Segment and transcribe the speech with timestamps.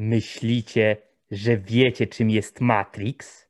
[0.00, 0.96] Myślicie,
[1.30, 3.48] że wiecie, czym jest Matrix?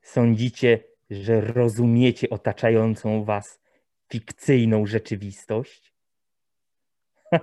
[0.00, 3.60] Sądzicie, że rozumiecie otaczającą was
[4.08, 5.92] fikcyjną rzeczywistość?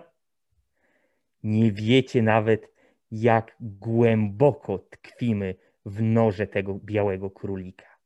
[1.43, 2.71] Nie wiecie nawet,
[3.11, 5.55] jak głęboko tkwimy
[5.85, 7.97] w noże tego białego królika.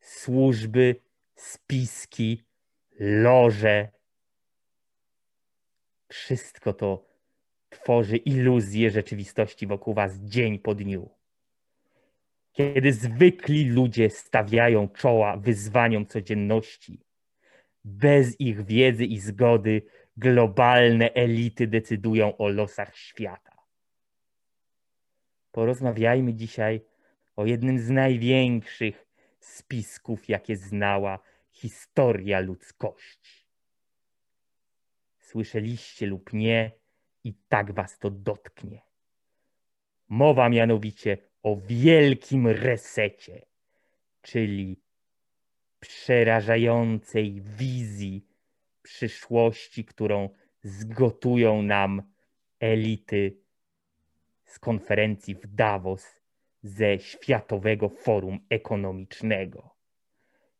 [0.00, 0.96] Służby,
[1.34, 2.44] spiski,
[2.98, 3.88] loże.
[6.08, 7.11] Wszystko to
[7.72, 11.10] tworzy iluzję rzeczywistości wokół was dzień po dniu.
[12.52, 17.00] Kiedy zwykli ludzie stawiają czoła wyzwaniom codzienności,
[17.84, 19.82] bez ich wiedzy i zgody
[20.16, 23.56] globalne elity decydują o losach świata.
[25.52, 26.80] Porozmawiajmy dzisiaj
[27.36, 29.06] o jednym z największych
[29.40, 31.18] spisków, jakie znała
[31.50, 33.46] historia ludzkości.
[35.18, 36.70] Słyszeliście lub nie,
[37.24, 38.82] i tak was to dotknie.
[40.08, 43.46] Mowa mianowicie o wielkim resecie,
[44.22, 44.80] czyli
[45.80, 48.26] przerażającej wizji
[48.82, 50.28] przyszłości, którą
[50.62, 52.02] zgotują nam
[52.60, 53.36] elity
[54.44, 56.20] z konferencji w Davos
[56.62, 59.74] ze Światowego Forum Ekonomicznego.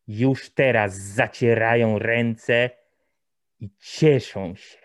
[0.07, 2.69] Już teraz zacierają ręce
[3.59, 4.82] i cieszą się,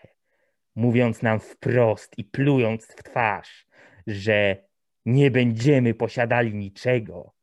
[0.79, 3.67] mówiąc nam wprost i plując w twarz,
[4.07, 4.57] że
[5.07, 7.35] nie będziemy posiadali niczego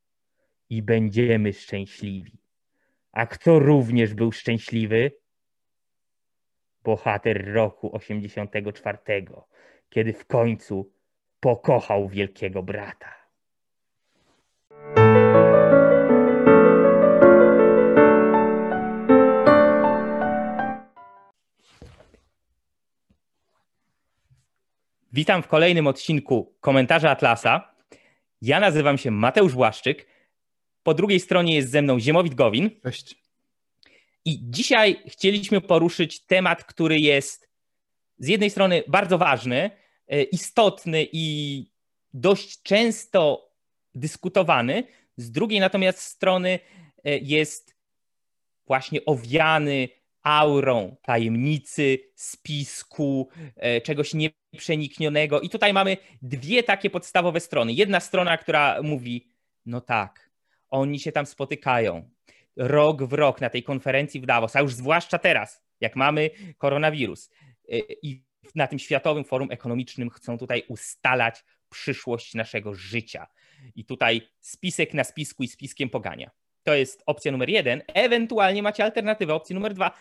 [0.69, 2.37] i będziemy szczęśliwi.
[3.11, 5.11] A kto również był szczęśliwy?
[6.83, 8.97] Bohater roku 84,
[9.89, 10.91] kiedy w końcu
[11.39, 13.24] pokochał wielkiego brata.
[25.15, 27.75] Witam w kolejnym odcinku Komentarza Atlasa.
[28.41, 30.07] Ja nazywam się Mateusz Błaszczyk.
[30.83, 32.69] Po drugiej stronie jest ze mną Ziemowit Gowin.
[32.83, 33.15] Cześć.
[34.25, 37.49] I dzisiaj chcieliśmy poruszyć temat, który jest
[38.17, 39.71] z jednej strony bardzo ważny,
[40.07, 41.65] e, istotny i
[42.13, 43.51] dość często
[43.93, 44.83] dyskutowany,
[45.17, 46.59] z drugiej natomiast strony
[47.03, 47.75] e, jest
[48.67, 49.89] właśnie owiany
[50.23, 54.13] aurą tajemnicy, spisku, e, czegoś
[54.55, 55.41] nieprzeniknionego.
[55.41, 57.73] I tutaj mamy dwie takie podstawowe strony.
[57.73, 59.27] Jedna strona, która mówi,
[59.65, 60.29] no tak,
[60.69, 62.09] oni się tam spotykają
[62.55, 67.29] rok w rok na tej konferencji w Davos, a już zwłaszcza teraz, jak mamy koronawirus
[67.69, 68.23] e, i
[68.55, 73.27] na tym Światowym Forum Ekonomicznym chcą tutaj ustalać przyszłość naszego życia.
[73.75, 76.31] I tutaj spisek na spisku i spiskiem pogania.
[76.63, 77.81] To jest opcja numer jeden.
[77.87, 79.91] Ewentualnie macie alternatywę, opcji numer dwa.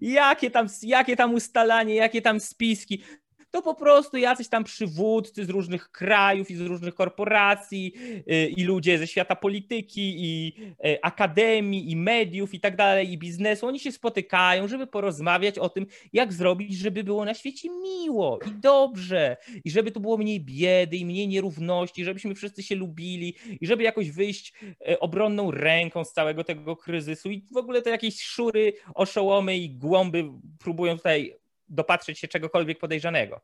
[0.00, 3.02] Jakie tam, jakie tam ustalanie, jakie tam spiski
[3.52, 7.92] to po prostu jacyś tam przywódcy z różnych krajów i z różnych korporacji
[8.30, 10.52] y, i ludzie ze świata polityki i
[10.86, 15.68] y, akademii i mediów i tak dalej i biznesu, oni się spotykają, żeby porozmawiać o
[15.68, 20.40] tym, jak zrobić, żeby było na świecie miło i dobrze i żeby tu było mniej
[20.40, 24.52] biedy i mniej nierówności, żebyśmy wszyscy się lubili i żeby jakoś wyjść
[24.88, 27.30] y, obronną ręką z całego tego kryzysu.
[27.30, 30.24] I w ogóle to jakieś szury, oszołomy i głąby
[30.58, 31.41] próbują tutaj
[31.72, 33.40] dopatrzeć się czegokolwiek podejrzanego.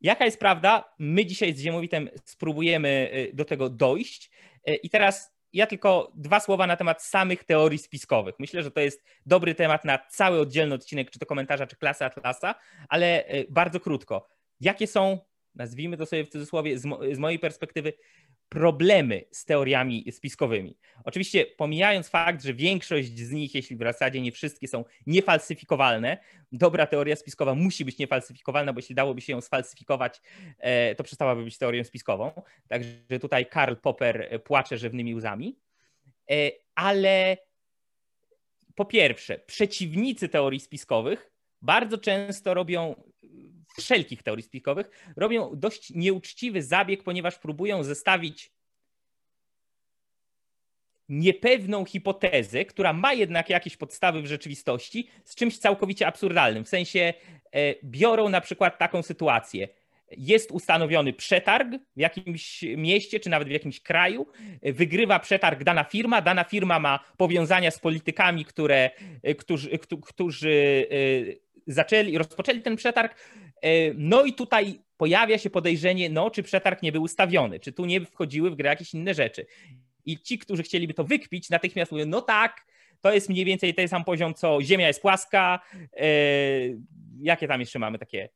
[0.00, 0.94] Jaka jest prawda?
[0.98, 4.30] My dzisiaj z Ziemowitem spróbujemy y, do tego dojść.
[4.68, 8.34] Y, I teraz ja tylko dwa słowa na temat samych teorii spiskowych.
[8.38, 12.04] Myślę, że to jest dobry temat na cały oddzielny odcinek, czy to komentarza, czy klasy
[12.04, 12.54] Atlasa,
[12.88, 14.28] ale y, bardzo krótko.
[14.60, 15.18] Jakie są,
[15.54, 17.92] nazwijmy to sobie w cudzysłowie, z, mo z mojej perspektywy,
[18.48, 20.76] problemy z teoriami spiskowymi.
[21.04, 26.18] Oczywiście pomijając fakt, że większość z nich, jeśli w zasadzie nie wszystkie są niefalsyfikowalne,
[26.52, 30.20] dobra teoria spiskowa musi być niefalsyfikowalna, bo jeśli dałoby się ją sfalsyfikować,
[30.58, 32.42] e, to przestałaby być teorią spiskową.
[32.68, 35.58] Także tutaj Karl Popper płacze żywnymi łzami.
[36.30, 37.36] E, ale
[38.74, 41.32] po pierwsze, przeciwnicy teorii spiskowych
[41.62, 43.11] bardzo często robią
[43.76, 48.52] wszelkich teorii spiskowych, robią dość nieuczciwy zabieg, ponieważ próbują zestawić
[51.08, 56.64] niepewną hipotezę, która ma jednak jakieś podstawy w rzeczywistości, z czymś całkowicie absurdalnym.
[56.64, 59.68] W sensie e, biorą na przykład taką sytuację.
[60.16, 64.26] Jest ustanowiony przetarg w jakimś mieście, czy nawet w jakimś kraju,
[64.62, 68.90] wygrywa przetarg dana firma, dana firma ma powiązania z politykami, które,
[69.38, 73.14] którzy, którzy e, zaczęli, rozpoczęli ten przetarg.
[73.62, 77.84] E, no i tutaj pojawia się podejrzenie, no czy przetarg nie był ustawiony, czy tu
[77.84, 79.46] nie wchodziły w grę jakieś inne rzeczy.
[80.04, 82.66] I ci, którzy chcieliby to wykpić, natychmiast mówią, no tak,
[83.00, 85.60] to jest mniej więcej ten sam poziom, co Ziemia jest płaska.
[85.96, 86.06] E,
[87.20, 88.28] jakie tam jeszcze mamy takie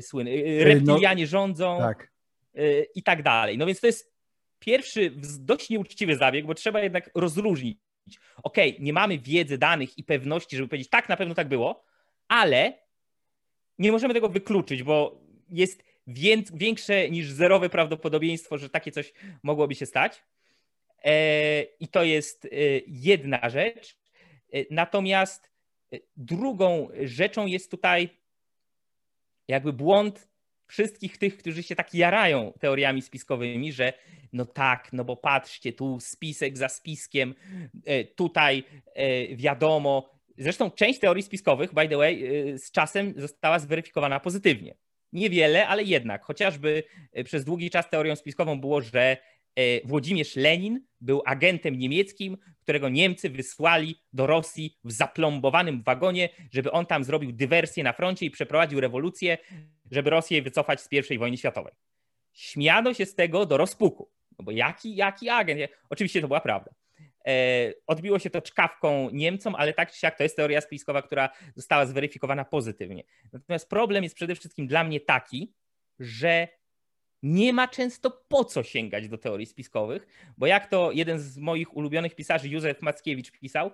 [0.00, 2.10] słynny, reptilianie no, rządzą tak.
[2.94, 3.58] i tak dalej.
[3.58, 4.12] No więc to jest
[4.58, 7.78] pierwszy dość nieuczciwy zabieg, bo trzeba jednak rozróżnić.
[8.42, 11.84] Okej, okay, nie mamy wiedzy, danych i pewności, żeby powiedzieć, tak, na pewno tak było,
[12.28, 12.87] ale
[13.78, 15.20] nie możemy tego wykluczyć, bo
[15.50, 15.82] jest
[16.54, 20.22] większe niż zerowe prawdopodobieństwo, że takie coś mogłoby się stać.
[21.04, 22.48] E, I to jest e,
[22.86, 23.96] jedna rzecz.
[24.52, 25.50] E, natomiast
[26.16, 28.08] drugą rzeczą jest tutaj
[29.48, 30.28] jakby błąd
[30.66, 33.92] wszystkich tych, którzy się tak jarają teoriami spiskowymi, że
[34.32, 37.34] no tak, no bo patrzcie, tu spisek za spiskiem,
[38.16, 38.64] tutaj
[39.36, 40.17] wiadomo.
[40.38, 42.24] Zresztą część teorii spiskowych, by the way,
[42.58, 44.74] z czasem została zweryfikowana pozytywnie.
[45.12, 46.24] Niewiele, ale jednak.
[46.24, 46.82] Chociażby
[47.24, 49.16] przez długi czas teorią spiskową było, że
[49.58, 56.72] E, Włodzimierz Lenin był agentem niemieckim, którego Niemcy wysłali do Rosji w zaplombowanym wagonie, żeby
[56.72, 59.38] on tam zrobił dywersję na froncie i przeprowadził rewolucję,
[59.90, 61.72] żeby Rosję wycofać z I wojny światowej.
[62.32, 65.60] Śmiano się z tego do rozpuku, no bo jaki, jaki agent?
[65.90, 66.70] Oczywiście to była prawda.
[67.28, 71.30] E, odbiło się to czkawką Niemcom, ale tak czy siak to jest teoria spiskowa, która
[71.54, 73.04] została zweryfikowana pozytywnie.
[73.32, 75.52] Natomiast problem jest przede wszystkim dla mnie taki,
[75.98, 76.48] że
[77.22, 80.06] nie ma często po co sięgać do teorii spiskowych,
[80.38, 83.70] bo jak to jeden z moich ulubionych pisarzy, Józef Mackiewicz, pisał,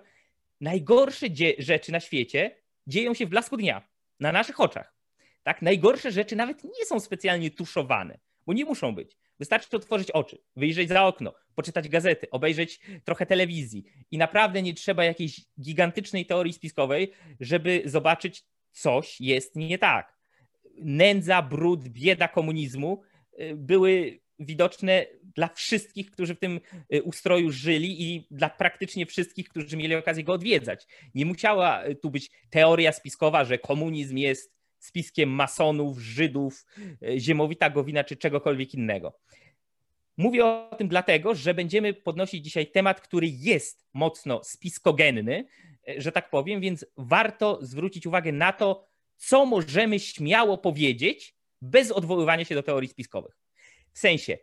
[0.61, 2.55] najgorsze rzeczy na świecie
[2.87, 4.95] dzieją się w blasku dnia, na naszych oczach.
[5.43, 5.61] Tak?
[5.61, 9.17] Najgorsze rzeczy nawet nie są specjalnie tuszowane, bo nie muszą być.
[9.39, 15.05] Wystarczy otworzyć oczy, wyjrzeć za okno, poczytać gazety, obejrzeć trochę telewizji i naprawdę nie trzeba
[15.05, 20.15] jakiejś gigantycznej teorii spiskowej, żeby zobaczyć, coś jest nie tak.
[20.81, 23.03] Nędza, brud, bieda komunizmu
[23.39, 25.05] Y, były widoczne
[25.35, 26.59] dla wszystkich, którzy w tym
[26.93, 30.87] y, ustroju żyli i dla praktycznie wszystkich, którzy mieli okazję go odwiedzać.
[31.15, 34.55] Nie musiała y, tu być teoria spiskowa, że komunizm jest
[34.85, 36.65] spiskiem masonów, Żydów,
[37.17, 39.19] ziemowita gowina czy czegokolwiek innego.
[40.17, 45.45] Mówię o tym dlatego, że będziemy podnosić dzisiaj temat, który jest mocno spiskogenny,
[45.97, 48.87] że tak powiem, więc warto zwrócić uwagę na to,
[49.17, 53.37] co możemy śmiało powiedzieć, bez odwoływania się do teorii spiskowych.
[53.93, 54.37] W sensie,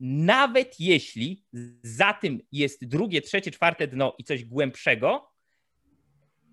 [0.00, 1.44] nawet jeśli
[1.82, 5.30] za tym jest drugie, trzecie, czwarte dno i coś głębszego,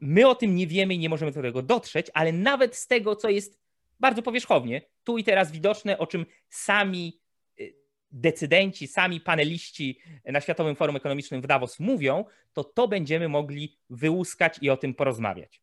[0.04, 3.16] my o tym nie wiemy i nie możemy do tego dotrzeć, ale nawet z tego,
[3.16, 3.60] co jest
[4.00, 7.22] bardzo powierzchownie, tu i teraz widoczne, o czym sami
[7.60, 7.74] y,
[8.12, 14.60] decydenci, sami paneliści na Światowym Forum Ekonomicznym w Davos mówią, to to będziemy mogli wyłuskać
[14.62, 15.62] i o tym porozmawiać.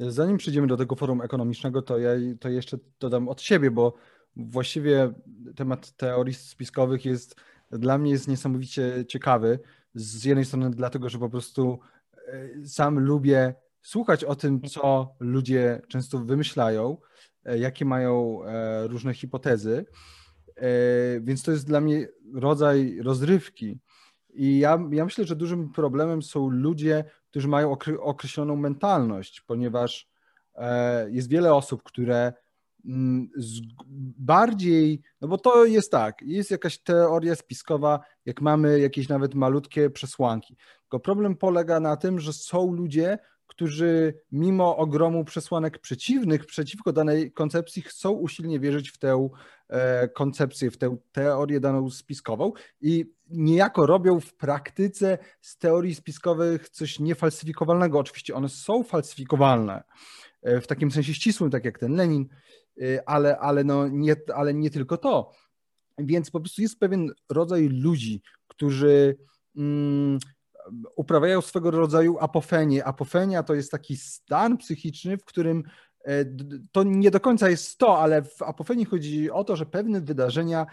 [0.00, 2.10] Zanim przejdziemy do tego forum ekonomicznego, to ja
[2.40, 3.94] to jeszcze dodam od siebie, bo
[4.36, 5.12] właściwie
[5.56, 7.36] temat teorii spiskowych jest
[7.70, 9.58] dla mnie jest niesamowicie ciekawy.
[9.94, 11.80] Z jednej strony dlatego, że po prostu
[12.64, 16.96] sam lubię słuchać o tym, co ludzie często wymyślają,
[17.44, 19.86] e, jakie mają e, różne hipotezy.
[21.20, 23.80] Więc to jest dla mnie rodzaj rozrywki.
[24.34, 30.08] I ja, ja myślę, że dużym problemem są ludzie, którzy mają określoną mentalność, ponieważ
[30.54, 32.32] e, jest wiele osób, które
[32.84, 33.28] mm,
[34.18, 39.90] bardziej, no bo to jest tak, jest jakaś teoria spiskowa, jak mamy jakieś nawet malutkie
[39.90, 40.56] przesłanki.
[40.94, 47.32] Tylko problem polega na tym, że są ludzie, którzy mimo ogromu przesłanek przeciwnych przeciwko danej
[47.32, 49.28] koncepcji chcą usilnie wierzyć w tę
[49.68, 56.68] e, koncepcję, w tę teorię daną spiskową i niejako robią w praktyce z teorii spiskowych
[56.68, 57.98] coś niefalsyfikowalnego.
[57.98, 59.82] Oczywiście one są falsyfikowalne
[60.42, 62.28] e, w takim sensie ścisłym, tak jak ten Lenin,
[62.82, 65.30] e, ale, ale, no nie, ale nie tylko to.
[65.98, 69.16] Więc po prostu jest pewien rodzaj ludzi, którzy
[69.56, 70.18] mm,
[70.96, 72.84] uprawiają swego rodzaju apofenię.
[72.84, 75.62] Apofenia to jest taki stan psychiczny, w którym
[76.04, 76.24] e,
[76.72, 80.66] to nie do końca jest to, ale w apofenii chodzi o to, że pewne wydarzenia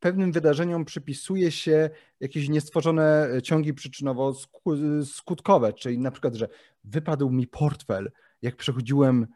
[0.00, 6.48] pewnym wydarzeniom przypisuje się jakieś niestworzone ciągi przyczynowo-skutkowe, czyli na przykład, że
[6.84, 8.10] wypadł mi portfel,
[8.42, 9.26] jak przechodziłem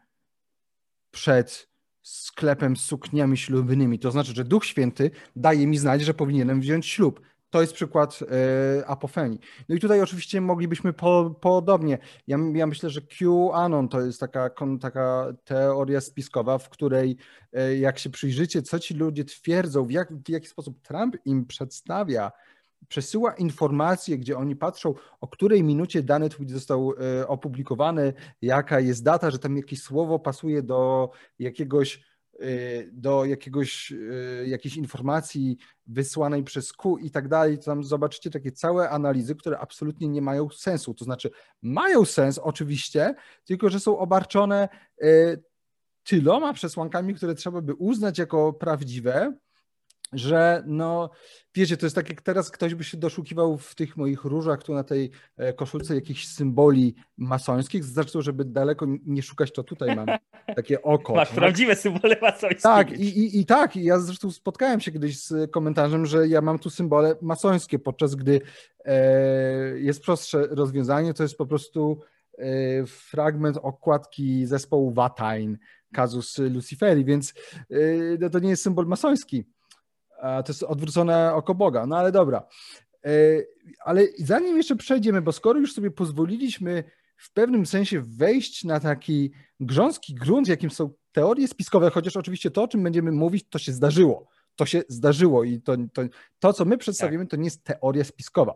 [1.11, 1.69] przed
[2.01, 3.99] sklepem z sukniami ślubnymi.
[3.99, 7.21] To znaczy, że Duch Święty daje mi znać, że powinienem wziąć ślub.
[7.53, 9.39] To jest przykład e, apofenii.
[9.69, 11.97] No i tutaj oczywiście moglibyśmy po, podobnie.
[12.27, 14.49] Ja, ja, myślę, że QAnon to jest taka,
[14.81, 17.17] taka teoria spiskowa, w której
[17.53, 21.45] e, jak się przyjrzycie, co ci ludzie twierdzą, w, jak, w jaki sposób Trump im
[21.45, 22.31] przedstawia,
[22.87, 29.03] przesyła informacje, gdzie oni patrzą, o której minucie dany tweet został e, opublikowany, jaka jest
[29.03, 32.12] data, że tam jakieś słowo pasuje do jakiegoś Y,
[32.91, 38.51] do jakiegoś, y, jakiejś informacji wysłanej przez Q i tak dalej, to tam zobaczycie takie
[38.51, 40.93] całe analizy, które absolutnie nie mają sensu.
[40.93, 44.69] To znaczy, mają sens oczywiście, tylko że są obarczone
[45.03, 45.43] y,
[46.03, 49.33] tyloma przesłankami, które trzeba by uznać jako prawdziwe,
[50.13, 51.09] że no,
[51.55, 54.73] wiecie, to jest tak jak teraz ktoś by się doszukiwał w tych moich różach, tu
[54.73, 60.05] na tej e, koszulce jakichś symboli masońskich, zresztą, żeby daleko nie szukać, to tutaj mam
[60.55, 61.15] takie oko.
[61.15, 61.37] Masz tak?
[61.37, 62.61] prawdziwe symbole masońskie.
[62.61, 66.59] Tak, i, i, i tak, ja zresztą spotkałem się kiedyś z komentarzem, że ja mam
[66.59, 68.41] tu symbole masońskie, podczas gdy
[68.85, 71.99] e, jest prostsze rozwiązanie, to jest po prostu
[72.37, 72.45] e,
[72.85, 75.57] fragment okładki zespołu Watain,
[75.93, 77.33] kazus Luciferi, więc
[77.71, 77.75] e,
[78.19, 79.45] no, to nie jest symbol masoński
[80.45, 81.85] to jest odwrócone oko Boga.
[81.85, 82.47] No ale dobra.
[83.05, 83.09] E,
[83.85, 86.83] ale zanim jeszcze przejdziemy, bo skoro już sobie pozwoliliśmy
[87.17, 92.63] w pewnym sensie wejść na taki grząski grunt, jakim są teorie spiskowe, chociaż oczywiście to,
[92.63, 96.01] o czym będziemy mówić, to się zdarzyło to się zdarzyło i to, to,
[96.39, 97.31] to co my przedstawimy, tak.
[97.31, 98.55] to nie jest teoria spiskowa.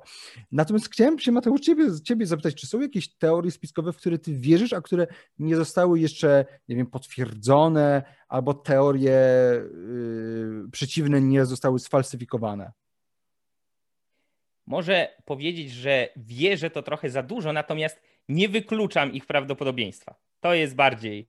[0.51, 4.33] Natomiast chciałem się, Mateusz, ciebie, ciebie zapytać, czy są jakieś teorie spiskowe, w które ty
[4.33, 5.07] wierzysz, a które
[5.39, 12.71] nie zostały jeszcze, nie wiem, potwierdzone, albo teorie yy, przeciwne nie zostały sfalsyfikowane?
[14.65, 20.15] Może powiedzieć, że wierzę to trochę za dużo, natomiast nie wykluczam ich prawdopodobieństwa.
[20.39, 21.27] To jest bardziej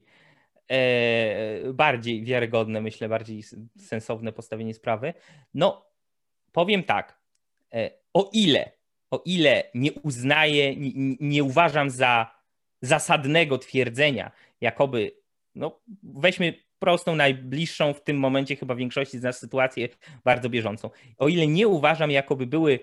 [1.74, 3.42] bardziej wiarygodne, myślę, bardziej
[3.78, 5.14] sensowne postawienie sprawy.
[5.54, 5.86] No,
[6.52, 7.18] powiem tak,
[7.72, 8.72] e, o ile,
[9.10, 12.38] o ile nie uznaję, nie, nie uważam za
[12.82, 15.12] zasadnego twierdzenia, jakoby,
[15.54, 19.88] no weźmy prostą, najbliższą w tym momencie chyba większości z nas sytuację
[20.24, 20.90] bardzo bieżącą.
[21.18, 22.80] O ile nie uważam, jakoby były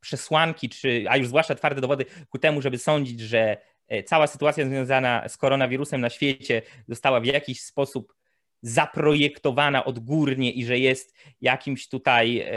[0.00, 3.75] przesłanki, czy, a już zwłaszcza twarde dowody ku temu, żeby sądzić, że E,
[4.06, 8.16] cała sytuacja związana z koronawirusem na świecie została w jakiś sposób
[8.62, 12.50] zaprojektowana odgórnie i że jest jakimś tutaj, e,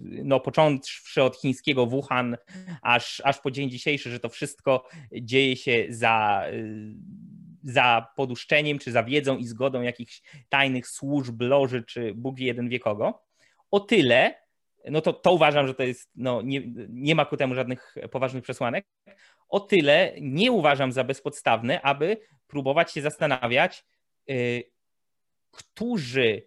[0.00, 2.36] no począwszy od chińskiego Wuhan,
[2.82, 6.52] aż, aż po dzień dzisiejszy, że to wszystko dzieje się za, e,
[7.62, 12.68] za poduszczeniem, czy za wiedzą i zgodą jakichś tajnych służb, loży, czy Bóg wie jeden
[12.68, 13.22] wie kogo.
[13.70, 14.34] O tyle,
[14.84, 18.42] no to, to uważam, że to jest, no nie, nie ma ku temu żadnych poważnych
[18.44, 18.86] przesłanek.
[19.48, 22.16] O tyle nie uważam za bezpodstawne, aby
[22.46, 23.84] próbować się zastanawiać,
[24.30, 24.64] y,
[25.50, 26.42] którzy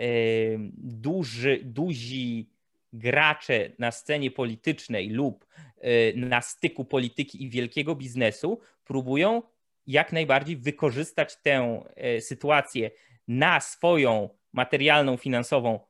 [0.00, 2.50] y, duży, duzi
[2.92, 9.42] gracze na scenie politycznej lub y, na styku polityki i wielkiego biznesu próbują
[9.86, 11.82] jak najbardziej wykorzystać tę
[12.20, 12.90] sytuację
[13.28, 15.87] na swoją materialną, finansową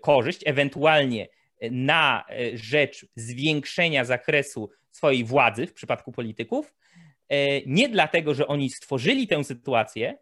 [0.00, 1.28] korzyść, ewentualnie
[1.70, 2.24] na
[2.54, 6.74] rzecz zwiększenia zakresu swojej władzy w przypadku polityków,
[7.28, 10.18] e, nie dlatego, że oni stworzyli tę sytuację,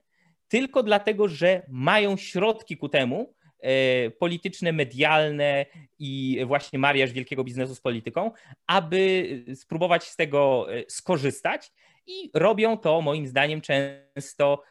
[0.48, 5.66] tylko dlatego, że mają środki ku temu, e, polityczne, medialne
[5.98, 8.30] i właśnie mariaż wielkiego biznesu z polityką,
[8.66, 11.72] aby spróbować z tego e, skorzystać
[12.06, 14.07] i robią to moim zdaniem często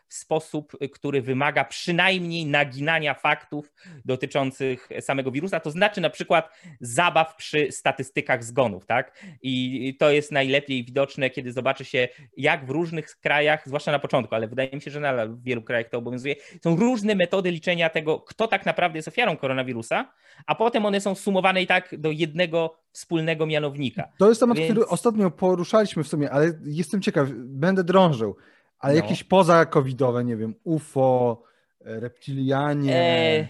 [0.07, 3.73] w sposób, który wymaga przynajmniej naginania faktów
[4.05, 6.49] dotyczących samego wirusa, to znaczy na przykład
[6.81, 9.23] zabaw przy statystykach zgonów, tak?
[9.41, 14.35] I to jest najlepiej widoczne, kiedy zobaczy się, jak w różnych krajach, zwłaszcza na początku,
[14.35, 17.89] ale wydaje mi się, że nadal w wielu krajach to obowiązuje, są różne metody liczenia
[17.89, 20.13] tego, kto tak naprawdę jest ofiarą koronawirusa,
[20.45, 24.09] a potem one są sumowane i tak do jednego wspólnego mianownika.
[24.17, 24.71] To jest temat, Więc...
[24.71, 28.35] który ostatnio poruszaliśmy w sumie, ale jestem ciekaw, będę drążył,
[28.79, 29.01] ale no.
[29.01, 31.43] jakieś poza covidowe, nie wiem, UFO,
[31.79, 33.47] reptilianie, e...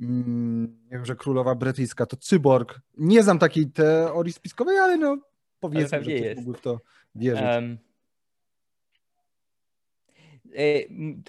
[0.00, 2.80] mm, nie wiem, że królowa brytyjska to cyborg.
[2.98, 5.18] Nie znam takiej teorii spiskowej, ale no
[5.60, 6.80] powiedzmy, ale że ktoś mógłby w to
[7.14, 7.44] wierzyć.
[7.44, 7.78] Um...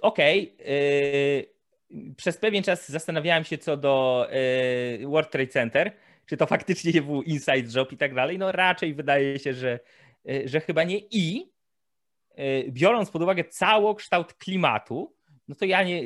[0.01, 0.55] Okej.
[0.59, 0.67] Okay.
[0.67, 5.91] E, przez pewien czas zastanawiałem się co do e, World Trade Center
[6.31, 8.37] czy to faktycznie nie był inside job i tak dalej.
[8.37, 9.79] No raczej wydaje się, że,
[10.29, 10.97] e, że chyba nie.
[11.11, 11.45] I e,
[12.69, 15.15] biorąc pod uwagę całokształt klimatu,
[15.47, 16.05] no to ja nie, e,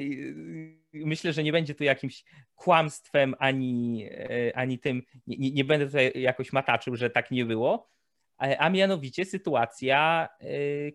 [0.94, 2.24] myślę, że nie będzie tu jakimś
[2.56, 4.10] kłamstwem ani,
[4.56, 7.90] ani tym, nie, nie będę tutaj jakoś mataczył, że tak nie było,
[8.38, 10.30] a mianowicie sytuacja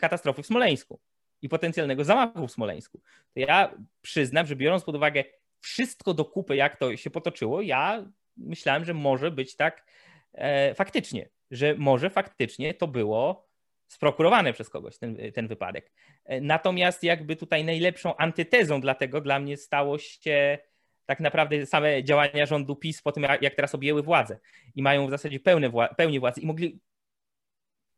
[0.00, 1.00] katastrofy w Smoleńsku
[1.42, 3.00] i potencjalnego zamachu w Smoleńsku.
[3.34, 5.24] To ja przyznam, że biorąc pod uwagę
[5.60, 8.06] wszystko do kupy, jak to się potoczyło, ja
[8.36, 9.86] myślałem, że może być tak
[10.32, 13.49] e, faktycznie, że może faktycznie to było
[13.90, 15.92] sprokurowane przez kogoś, ten, ten wypadek.
[16.24, 20.58] E, natomiast jakby tutaj najlepszą antytezą dla tego dla mnie stało się
[21.06, 24.38] tak naprawdę same działania rządu PiS po tym, jak teraz objęły władzę
[24.74, 26.80] i mają w zasadzie pełne wła- pełnię władzy i mogli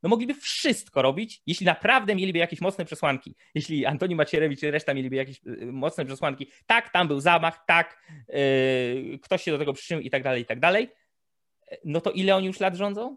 [0.03, 3.37] no mogliby wszystko robić, jeśli naprawdę mieliby jakieś mocne przesłanki.
[3.55, 8.03] Jeśli Antoni Macierewicz i reszta mieliby jakieś y, mocne przesłanki, tak, tam był zamach, tak,
[8.29, 10.89] yy, ktoś się do tego przyczynił i tak dalej, i tak dalej,
[11.85, 13.17] no to ile oni już lat rządzą?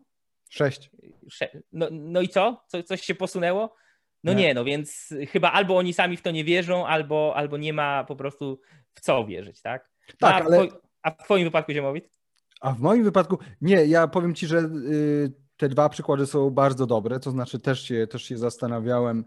[0.56, 0.90] Sześć.
[1.72, 2.64] No, no i co?
[2.68, 2.84] co?
[2.84, 3.76] Coś się posunęło?
[4.24, 4.40] No nie.
[4.40, 8.04] nie, no więc chyba albo oni sami w to nie wierzą, albo, albo nie ma
[8.04, 8.60] po prostu
[8.94, 9.90] w co wierzyć, tak?
[10.20, 10.68] Tak, a, ale...
[11.02, 12.10] a w twoim wypadku, Ziemowit?
[12.62, 16.86] A w moim wypadku, nie, ja powiem ci, że y, te dwa przykłady są bardzo
[16.86, 19.26] dobre, to znaczy też się, też się zastanawiałem,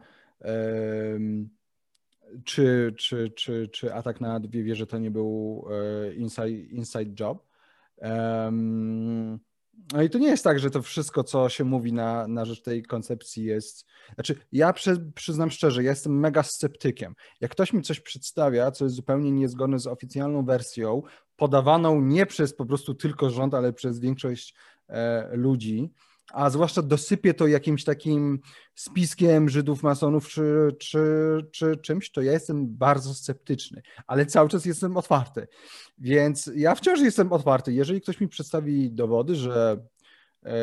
[2.45, 7.47] czy, czy, czy, czy atak na dwie wieże to nie był e, inside, inside job.
[9.93, 12.63] No i to nie jest tak, że to wszystko, co się mówi na, na rzecz
[12.63, 13.87] tej koncepcji jest.
[14.15, 17.15] Znaczy, ja przy, przyznam szczerze, ja jestem mega sceptykiem.
[17.41, 21.03] Jak ktoś mi coś przedstawia, co jest zupełnie niezgodne z oficjalną wersją,
[21.37, 24.55] podawaną nie przez po prostu tylko rząd, ale przez większość
[24.89, 25.91] e, ludzi,
[26.33, 28.41] a zwłaszcza dosypie to jakimś takim
[28.75, 31.01] spiskiem Żydów, masonów czy, czy,
[31.53, 35.49] czy czymś, to ja jestem bardzo sceptyczny, ale cały czas jestem otwarty.
[35.99, 37.73] Więc ja wciąż jestem otwarty.
[37.73, 39.87] Jeżeli ktoś mi przedstawi dowody, że
[40.45, 40.55] e,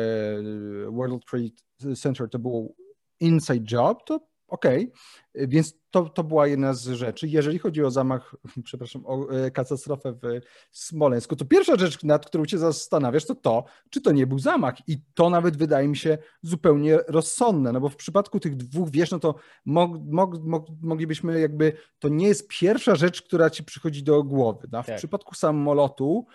[0.90, 2.76] World Trade Center to był
[3.20, 4.92] inside job, to okej.
[5.34, 5.48] Okay.
[5.48, 7.28] Więc to, to była jedna z rzeczy.
[7.28, 8.34] Jeżeli chodzi o zamach,
[8.64, 13.64] przepraszam, o e, katastrofę w Smoleńsku, to pierwsza rzecz, nad którą się zastanawiasz, to to,
[13.90, 14.88] czy to nie był zamach.
[14.88, 19.10] I to nawet wydaje mi się zupełnie rozsądne, no bo w przypadku tych dwóch wież,
[19.10, 19.34] no to
[19.64, 24.68] mog, mog, mog, moglibyśmy jakby, to nie jest pierwsza rzecz, która ci przychodzi do głowy.
[24.72, 24.82] No?
[24.82, 24.96] W tak.
[24.96, 26.26] przypadku samolotu,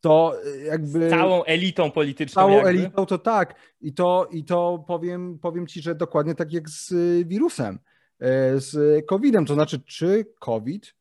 [0.00, 1.08] to jakby.
[1.08, 2.42] Z całą elitą polityczną.
[2.42, 2.68] Całą jakby.
[2.68, 3.54] elitą to tak.
[3.80, 6.94] I to, i to powiem, powiem ci, że dokładnie tak jak z
[7.28, 7.78] wirusem.
[8.20, 9.46] E, z COVID-em.
[9.46, 10.94] To znaczy, czy COVID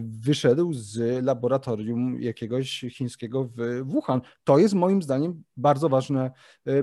[0.00, 4.20] wyszedł z laboratorium jakiegoś chińskiego w Wuhan?
[4.44, 6.30] To jest moim zdaniem bardzo ważne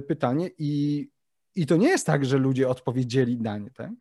[0.07, 1.07] pytanie i,
[1.55, 3.91] i to nie jest tak, że ludzie odpowiedzieli na nie, tak?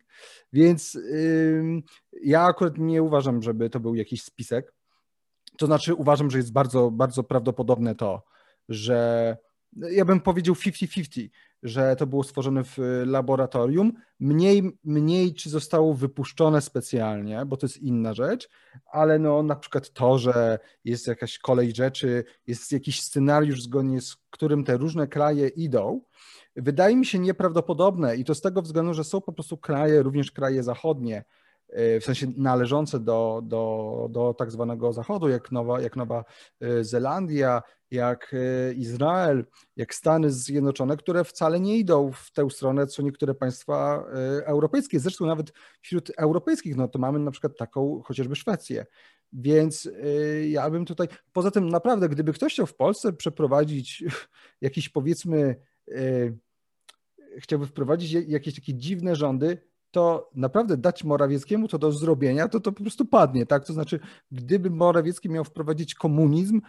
[0.52, 1.83] Więc yy,
[2.23, 4.75] ja akurat nie uważam, żeby to był jakiś spisek.
[5.58, 8.23] To znaczy uważam, że jest bardzo, bardzo prawdopodobne to,
[8.68, 9.37] że
[9.76, 11.28] ja bym powiedział 50-50,
[11.62, 13.92] że to było stworzone w laboratorium.
[14.20, 18.49] Mniej, mniej czy zostało wypuszczone specjalnie, bo to jest inna rzecz,
[18.92, 24.16] ale no na przykład to, że jest jakaś kolej rzeczy, jest jakiś scenariusz, zgodnie z
[24.31, 26.00] którym te różne kraje idą,
[26.57, 30.33] wydaje mi się nieprawdopodobne i to z tego względu, że są po prostu kraje, również
[30.33, 31.24] kraje zachodnie,
[31.74, 36.24] w sensie należące do, do, do tak zwanego Zachodu, jak Nowa, jak Nowa
[36.61, 39.44] e, Zelandia, jak e, Izrael,
[39.77, 45.00] jak Stany Zjednoczone, które wcale nie idą w tę stronę, co niektóre państwa e, europejskie.
[45.00, 48.87] Zresztą nawet wśród europejskich, no to mamy na przykład taką chociażby Szwecję.
[49.33, 49.88] Więc
[50.48, 54.05] ja bym tutaj, poza tym naprawdę, gdyby ktoś chciał w Polsce przeprowadzić
[54.61, 55.57] jakiś powiedzmy,
[57.38, 59.59] chciałby wprowadzić jakieś takie dziwne rządy,
[59.94, 63.64] to naprawdę dać Morawieckiemu to do zrobienia, to to po prostu padnie, tak?
[63.64, 64.00] To znaczy,
[64.33, 66.61] gdyby Morawiecki miał wprowadzić komunizm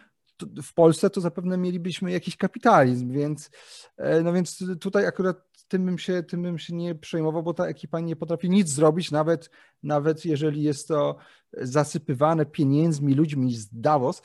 [0.64, 3.50] w Polsce, to zapewne mielibyśmy jakiś kapitalizm, więc
[3.98, 7.68] e, no więc tutaj akurat tym bym się, tym bym się nie przejmował, bo ta
[7.68, 9.50] ekipa nie potrafi nic zrobić, nawet,
[9.84, 11.18] nawet jeżeli jest to
[11.54, 14.22] zasypywane pieniędzmi, ludźmi z Davos.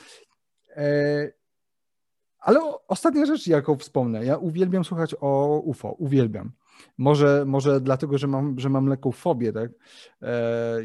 [0.75, 1.31] E,
[2.39, 6.51] ale ostatnia rzecz, jaką wspomnę, ja uwielbiam słuchać o UFO, uwielbiam.
[6.97, 9.71] Może, może dlatego, że mam, że mam lekką fobię, tak?
[10.21, 10.77] E,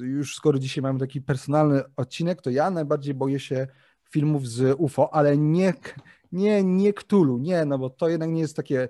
[0.00, 3.66] już skoro dzisiaj mamy taki personalny odcinek, to ja najbardziej boję się
[4.10, 5.74] filmów z UFO, ale nie,
[6.32, 6.92] nie, nie
[7.38, 8.88] nie, no bo to jednak nie jest takie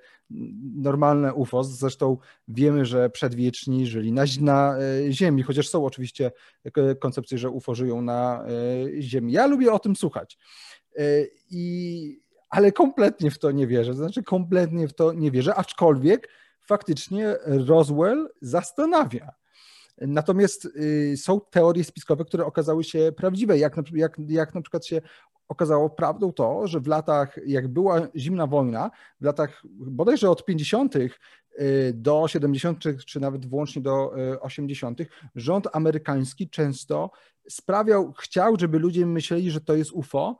[0.75, 1.65] normalne UFO.
[1.65, 2.17] Zresztą
[2.49, 6.33] wiemy, że przedwieczni żyli na, na e, Ziemi, chociaż są oczywiście
[7.01, 9.33] koncepcje, że UFO żyją na e, Ziemi.
[9.33, 10.39] Ja lubię o tym słuchać.
[11.51, 12.22] I,
[12.53, 13.95] ale kompletnie w to nie wierzę.
[13.95, 16.29] Znaczy, kompletnie w to nie wierzę, aczkolwiek
[16.61, 19.33] faktycznie Roswell zastanawia.
[19.99, 24.87] Natomiast y, są teorie spiskowe, które okazały się prawdziwe, jak na, jak, jak na przykład
[24.87, 25.01] się
[25.49, 30.97] okazało prawdą to, że w latach, jak była zimna wojna, w latach bodajże od 50.
[30.97, 31.11] Y,
[31.95, 37.11] do 70., czy nawet włącznie do 80., y, rząd amerykański często
[37.49, 40.39] sprawiał, chciał, żeby ludzie myśleli, że to jest UFO,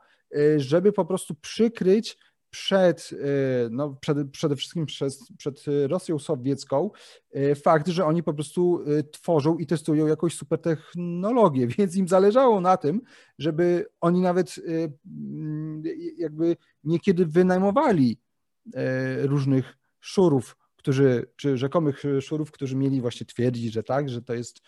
[0.57, 2.17] żeby po prostu przykryć
[2.53, 3.17] przed, y,
[3.71, 4.85] no, przed, przede wszystkim
[5.37, 6.91] przed Rosją sowiecką
[7.35, 12.07] y, fakt, że oni po prostu y, tworzą i testują jakąś super technologię, więc im
[12.07, 13.01] zależało na tym,
[13.39, 14.55] żeby oni nawet
[15.05, 15.83] mm,
[16.17, 18.19] jakby niekiedy wynajmowali
[19.21, 24.61] różnych szurów, którzy, czy rzekomych szurów, którzy mieli właśnie twierdzić, że tak, że to jest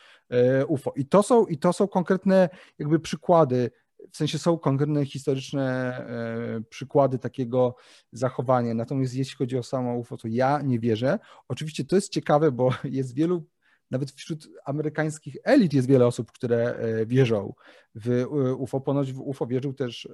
[0.68, 0.94] UFO.
[0.96, 2.50] I to są, i to są konkretne
[2.80, 3.72] jakby przykłady
[4.12, 7.76] w sensie są konkretne historyczne e, przykłady takiego
[8.12, 8.74] zachowania.
[8.74, 11.20] Natomiast jeśli chodzi o samo UFO, to ja nie wierzę.
[11.48, 13.46] Oczywiście to jest ciekawe, bo jest wielu,
[13.92, 17.54] nawet wśród amerykańskich elit jest wiele osób, które e, wierzą
[17.96, 18.82] w e, UFO.
[18.82, 20.10] Ponoć w UFO wierzył też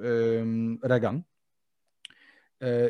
[0.83, 1.23] Reagan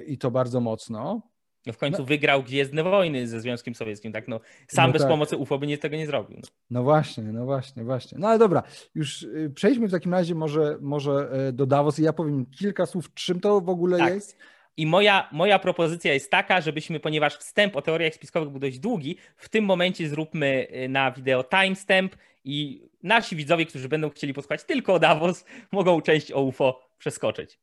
[0.08, 1.30] i to bardzo mocno.
[1.65, 2.06] No w końcu no.
[2.06, 4.28] wygrał Gwiezdne Wojny ze Związkiem Sowieckim, tak?
[4.28, 5.12] No, sam no bez tak.
[5.12, 6.38] pomocy UFO by nie, tego nie zrobił.
[6.38, 6.47] No.
[6.69, 6.84] no.
[6.84, 8.17] właśnie, no właśnie, właśnie.
[8.17, 8.63] No ale dobra,
[8.95, 12.86] już y, przejdźmy w takim razie może, może e, do Davos i ja powiem kilka
[12.86, 14.13] słów, czym to w ogóle tak.
[14.13, 14.38] jest.
[14.78, 19.17] I moja, moja propozycja jest taka, żebyśmy, ponieważ wstęp o teoriach spiskowych był dość długi,
[19.38, 24.63] w tym momencie zróbmy y, na wideo timestamp i nasi widzowie, którzy będą chcieli posłuchać
[24.63, 27.60] tylko o Davos, mogą część o UFO przeskoczyć.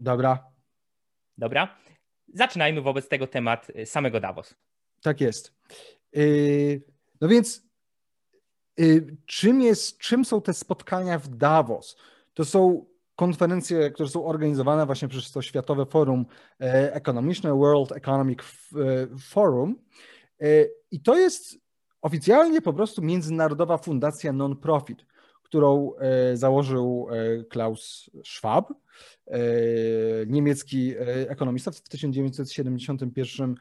[0.00, 0.44] Dobra.
[1.38, 1.76] Dobra.
[2.34, 4.54] Zaczynajmy wobec tego temat y, samego Davos.
[5.02, 5.54] Tak jest.
[6.16, 6.82] Y,
[7.20, 7.62] no więc
[8.80, 11.96] y, czym, jest, czym są te spotkania w Davos?
[12.34, 12.86] To są
[13.18, 16.26] konferencje, które są organizowane właśnie przez to Światowe Forum
[16.60, 19.76] e, Ekonomiczne, World Economic e, Forum.
[20.40, 20.46] E,
[20.90, 21.58] I to jest
[22.02, 25.06] oficjalnie po prostu międzynarodowa fundacja non-profit,
[25.48, 25.92] którą
[26.34, 27.08] założył
[27.48, 28.72] Klaus Schwab,
[30.26, 30.94] niemiecki
[31.28, 33.54] ekonomista w 1971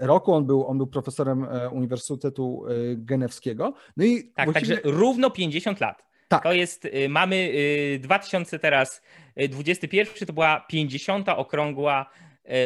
[0.00, 0.32] roku.
[0.32, 2.64] On był, on był profesorem Uniwersytetu
[2.96, 3.74] Genewskiego.
[3.96, 4.76] No i tak, właściwie...
[4.76, 6.08] także równo 50 lat.
[6.28, 6.42] Tak.
[6.42, 7.52] To jest, y, mamy
[8.00, 9.02] 2000 y, teraz,
[9.48, 11.28] 21 y, to była 50.
[11.28, 12.10] okrągła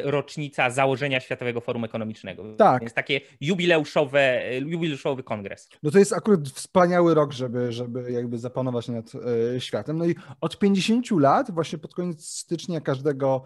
[0.04, 2.44] rocznica założenia Światowego Forum Ekonomicznego.
[2.56, 2.80] Tak.
[2.80, 5.68] Więc takie jubileuszowe, jubileuszowy kongres.
[5.82, 9.12] No to jest akurat wspaniały rok, żeby, żeby jakby zapanować nad
[9.58, 9.98] światem.
[9.98, 13.42] No i od 50 lat, właśnie pod koniec stycznia każdego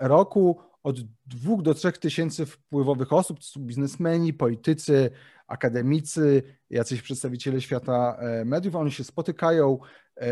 [0.00, 5.10] roku, od 2 do 3 tysięcy wpływowych osób, to są biznesmeni, politycy,
[5.46, 8.76] akademicy, jacyś przedstawiciele świata e, mediów.
[8.76, 9.78] Oni się spotykają
[10.16, 10.28] e,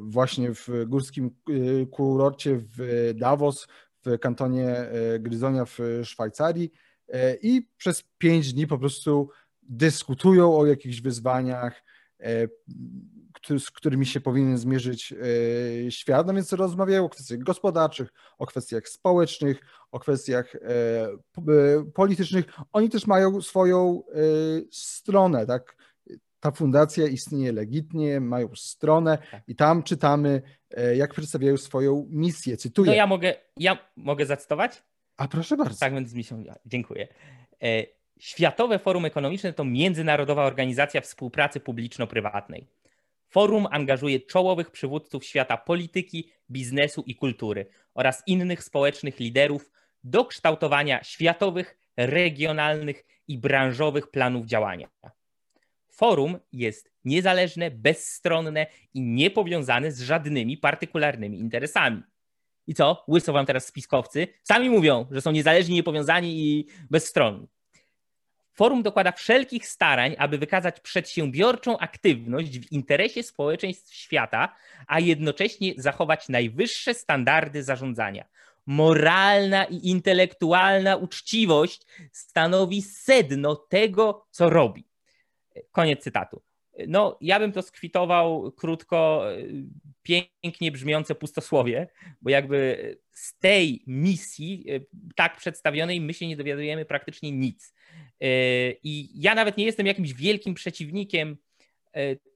[0.00, 3.66] właśnie w górskim e, kurorcie w Davos,
[4.06, 4.76] w kantonie
[5.20, 6.70] Gryzonia w Szwajcarii
[7.42, 9.28] i przez pięć dni po prostu
[9.62, 11.82] dyskutują o jakichś wyzwaniach,
[13.58, 15.12] z którymi się powinien zmierzyć
[15.86, 16.26] e, świat.
[16.26, 19.60] No więc rozmawiają o kwestiach gospodarczych, o kwestiach społecznych,
[19.92, 22.44] o kwestiach e, e, politycznych.
[22.72, 24.02] Oni też mają swoją
[24.70, 25.76] stronę, tak?
[26.44, 29.42] Ta fundacja istnieje legitnie, mają stronę tak.
[29.48, 30.42] i tam czytamy,
[30.96, 32.56] jak przedstawiają swoją misję.
[32.56, 32.90] Cytuję.
[32.90, 34.82] No ja mogę, ja mogę zacytować?
[35.16, 35.78] A proszę bardzo.
[35.78, 37.08] Tak, więc mi się, dziękuję.
[38.18, 42.66] Światowe Forum Ekonomiczne to międzynarodowa organizacja współpracy publiczno-prywatnej.
[43.30, 49.70] Forum angażuje czołowych przywódców świata polityki, biznesu i kultury oraz innych społecznych liderów
[50.04, 54.88] do kształtowania światowych, regionalnych i branżowych planów działania.
[55.96, 62.02] Forum jest niezależne, bezstronne i niepowiązane z żadnymi partykularnymi interesami.
[62.66, 63.04] I co?
[63.08, 64.28] Łyso wam teraz spiskowcy.
[64.42, 67.48] Sami mówią, że są niezależni, niepowiązani i bezstronni.
[68.52, 76.28] Forum dokłada wszelkich starań, aby wykazać przedsiębiorczą aktywność w interesie społeczeństw świata, a jednocześnie zachować
[76.28, 78.24] najwyższe standardy zarządzania.
[78.66, 84.84] Moralna i intelektualna uczciwość stanowi sedno tego, co robi.
[85.72, 86.42] Koniec cytatu.
[86.88, 89.24] No, ja bym to skwitował krótko,
[90.02, 91.88] pięknie brzmiące pustosłowie,
[92.22, 92.78] bo jakby
[93.12, 94.66] z tej misji,
[95.16, 97.74] tak przedstawionej, my się nie dowiadujemy praktycznie nic.
[98.82, 101.36] I ja nawet nie jestem jakimś wielkim przeciwnikiem e,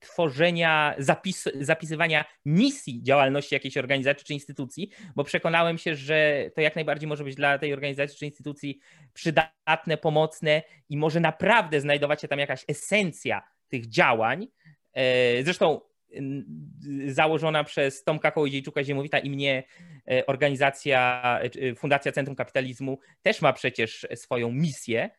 [0.01, 6.75] tworzenia, zapis, zapisywania misji działalności jakiejś organizacji czy instytucji, bo przekonałem się, że to jak
[6.75, 8.79] najbardziej może być dla tej organizacji czy instytucji
[9.13, 14.47] przydatne, pomocne i może naprawdę znajdować się tam jakaś esencja tych działań.
[14.93, 15.81] E, zresztą
[17.07, 19.63] założona przez Tomka Kołodziejczuka-Ziemowita i mnie
[20.11, 21.23] e, organizacja,
[21.77, 25.11] Fundacja Centrum Kapitalizmu też ma przecież swoją misję,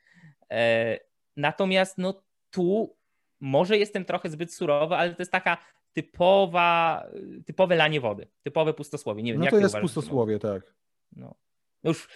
[0.52, 0.98] E,
[1.38, 2.98] natomiast no tu
[3.40, 5.58] może jestem trochę zbyt surowy, ale to jest taka
[5.94, 7.06] typowa,
[7.46, 9.24] typowe lanie wody, typowe pustosłowie.
[9.24, 10.74] Nie wiem, no to jest pustosłowie, tak.
[11.16, 11.36] No.
[11.84, 12.08] Już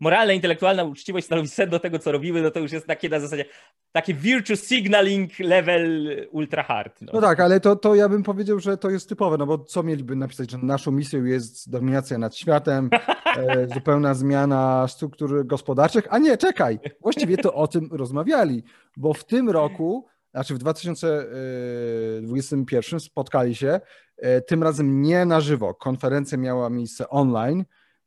[0.00, 3.20] moralna, intelektualna uczciwość stanowi set do tego, co robimy, no to już jest takie na
[3.20, 3.44] zasadzie
[3.92, 7.00] takie virtue signaling level ultra hard.
[7.00, 9.58] No, no tak, ale to, to ja bym powiedział, że to jest typowe, no bo
[9.58, 12.90] co mieliby napisać, że naszą misją jest dominacja nad światem,
[13.36, 18.62] e, zupełna zmiana struktur gospodarczych, a nie, czekaj, właściwie to o tym rozmawiali,
[18.96, 23.80] bo w tym roku znaczy w 2021 e, spotkali się,
[24.16, 25.74] e, tym razem nie na żywo.
[25.74, 27.64] Konferencja miała miejsce online.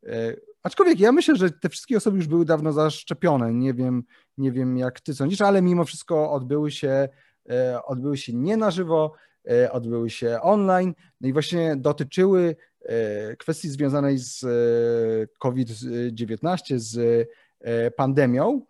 [0.08, 3.54] E, Aczkolwiek ja myślę, że te wszystkie osoby już były dawno zaszczepione.
[3.54, 4.04] Nie wiem,
[4.38, 7.10] nie wiem jak ty sądzisz, ale mimo wszystko odbyły się,
[7.86, 9.14] odbyły się nie na żywo,
[9.72, 10.94] odbyły się online.
[11.22, 12.56] No i właśnie dotyczyły
[13.40, 14.46] kwestii związanej z
[15.40, 17.28] COVID-19, z
[17.96, 18.62] pandemią,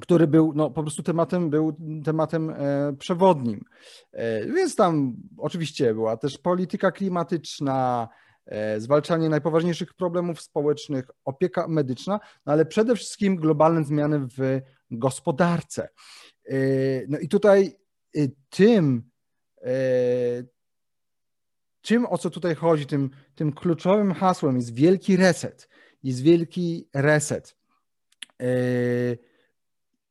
[0.00, 2.54] który był no, po prostu tematem, był tematem
[2.98, 3.64] przewodnim.
[4.54, 8.08] Więc tam oczywiście była też polityka klimatyczna,
[8.46, 15.88] e, zwalczanie najpoważniejszych problemów społecznych, opieka medyczna, no ale przede wszystkim globalne zmiany w gospodarce.
[16.48, 16.56] E,
[17.08, 17.76] no i tutaj
[18.50, 19.10] tym,
[21.82, 25.68] tym o co tutaj chodzi, tym, tym kluczowym hasłem jest wielki reset.
[26.02, 27.56] Jest wielki reset.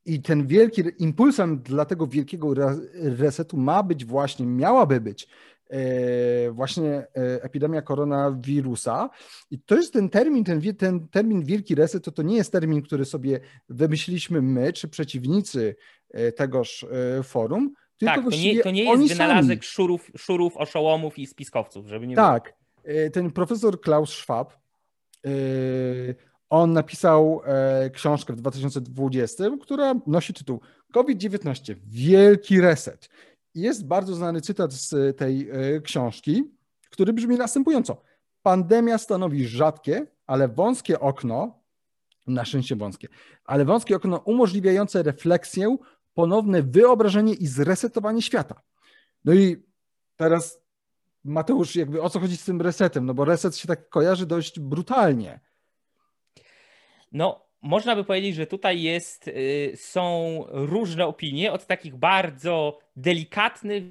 [0.06, 2.54] I ten wielki impulsem dla tego wielkiego
[2.94, 5.28] resetu ma być właśnie, miałaby być
[5.70, 7.08] e, właśnie e,
[7.44, 9.10] epidemia koronawirusa.
[9.52, 12.82] I to jest ten termin, ten, ten termin wielki reset, to, to nie jest termin,
[12.82, 15.76] który sobie wymyśliliśmy my, czy przeciwnicy
[16.10, 16.86] e, tegoż
[17.24, 22.08] forum, tylko tak, to nie, to nie jest wynalazek szurów, szurów, oszołomów i spiskowców, żeby
[22.08, 22.54] nie Tak,
[23.14, 24.54] ten profesor Klaus Schwab,
[26.50, 30.62] on napisał e, książkę w 2020, która nosi tytuł
[30.94, 33.10] COVID-19 Wielki Reset.
[33.56, 36.44] Jest bardzo znany cytat z tej e, książki,
[36.90, 38.02] który brzmi następująco.
[38.42, 41.60] Pandemia stanowi rzadkie, ale wąskie okno,
[42.28, 43.08] na szczęście wąskie,
[43.46, 45.78] ale wąskie okno umożliwiające refleksję,
[46.14, 48.62] ponowne wyobrażenie i zresetowanie świata.
[49.26, 49.64] No i
[50.16, 50.60] teraz
[51.24, 53.06] Mateusz, jakby o co chodzi z tym resetem?
[53.06, 55.40] No bo reset się tak kojarzy dość brutalnie.
[57.12, 63.84] No, można by powiedzieć, że tutaj jest, y, są różne opinie, od takich bardzo delikatnych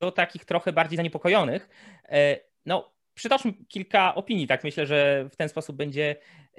[0.00, 1.68] do takich trochę bardziej zaniepokojonych.
[2.08, 6.16] E, no, przytoczmy kilka opinii, tak myślę, że w ten sposób będzie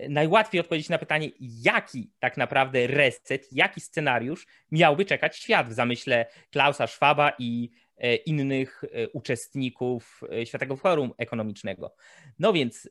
[0.09, 6.25] najłatwiej odpowiedzieć na pytanie, jaki tak naprawdę reset, jaki scenariusz miałby czekać świat w zamyśle
[6.51, 11.95] Klausa Schwaba i e, innych e, uczestników Światowego Forum Ekonomicznego.
[12.39, 12.89] No więc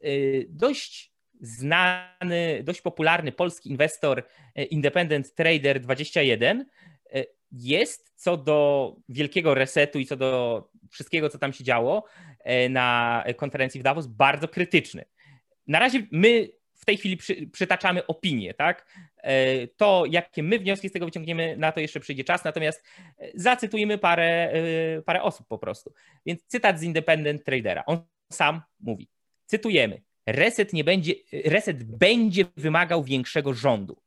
[0.48, 1.12] dość
[1.42, 4.22] znany, dość popularny polski inwestor
[4.55, 6.66] e, Independent Trader 21
[7.12, 12.05] e, jest co do wielkiego resetu i co do wszystkiego, co tam się działo
[12.40, 15.05] e, na konferencji w Davos, bardzo krytyczny.
[15.66, 18.87] Na razie my w tej chwili przy, przytaczamy opinie, tak?
[19.76, 22.85] To, jakie my wnioski z tego wyciągniemy, na to jeszcze przyjdzie czas, natomiast
[23.35, 24.52] zacytujemy parę,
[25.07, 25.92] parę osób po prostu.
[26.26, 27.85] Więc cytat z Independent Tradera.
[27.87, 29.09] On sam mówi,
[29.46, 34.02] cytujemy, reset, nie będzie, reset będzie wymagał większego rządu.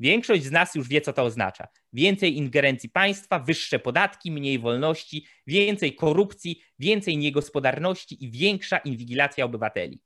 [0.00, 1.68] Większość z nas już wie, co to oznacza.
[1.92, 10.00] Więcej ingerencji państwa, wyższe podatki, mniej wolności, więcej korupcji, więcej niegospodarności i większa inwigilacja obywateli.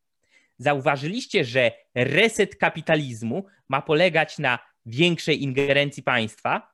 [0.58, 6.72] Zauważyliście, że reset kapitalizmu ma polegać na większej ingerencji państwa?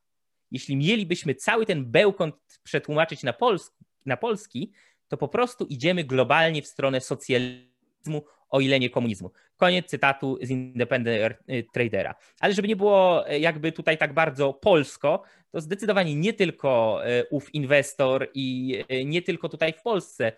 [0.51, 3.73] Jeśli mielibyśmy cały ten bełkot przetłumaczyć na, pols
[4.07, 4.73] na polski,
[5.09, 9.31] to po prostu idziemy globalnie w stronę socjalizmu o ile nie komunizmu.
[9.57, 11.37] Koniec cytatu z Independent
[11.73, 12.15] Tradera.
[12.41, 17.25] Ale żeby nie było e, jakby tutaj tak bardzo polsko, to zdecydowanie nie tylko e,
[17.31, 20.33] ów inwestor i nie tylko tutaj w Polsce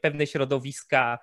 [0.00, 1.18] pewne środowiska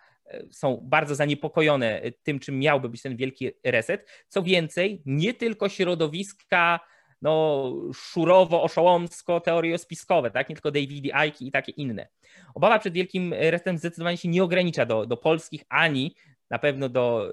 [0.52, 4.10] są bardzo zaniepokojone tym, czym miałby być ten wielki reset.
[4.28, 6.80] Co więcej, nie tylko środowiska
[7.22, 10.50] no, szurowo-oszołomsko teoriospiskowe, tak?
[10.50, 12.08] nie tylko David Icke i takie inne.
[12.56, 16.16] Obawa przed wielkim restem zdecydowanie się nie ogranicza do, do polskich, ani
[16.50, 17.32] na pewno do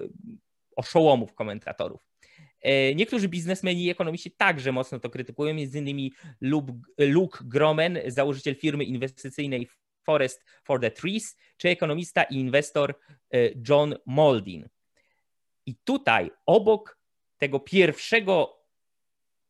[0.75, 2.01] oszołomów komentatorów.
[2.61, 6.13] E, niektórzy biznesmeni i ekonomiści także mocno to krytykują, między innymi
[6.97, 9.67] Luke Gromen, założyciel firmy inwestycyjnej
[10.03, 12.95] Forest for the Trees, czy ekonomista i inwestor
[13.33, 13.37] e,
[13.69, 14.69] John Moldin.
[15.65, 16.99] I tutaj obok
[17.37, 18.64] tego pierwszego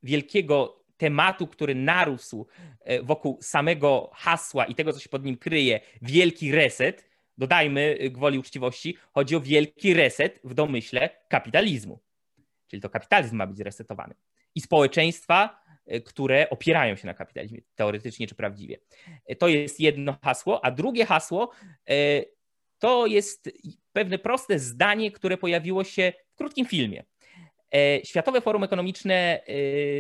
[0.06, 2.48] wielkiego tematu, który narósł
[2.82, 8.10] e, wokół samego hasła i tego, co się pod nim kryje, wielki reset, dodajmy e,
[8.10, 12.00] gwoli uczciwości, chodzi o wielki reset w domyśle kapitalizmu.
[12.68, 14.14] Czyli to kapitalizm ma być zresetowany.
[14.56, 18.78] I społeczeństwa, e, które opierają się na kapitalizmie, teoretycznie czy prawdziwie.
[19.40, 21.52] To jest jedno hasło, a drugie hasło
[22.80, 23.50] to jest
[23.94, 27.04] pewne proste zdanie, które pojawiło się w krótkim filmie.
[27.74, 29.42] E, Światowe Forum Ekonomiczne e,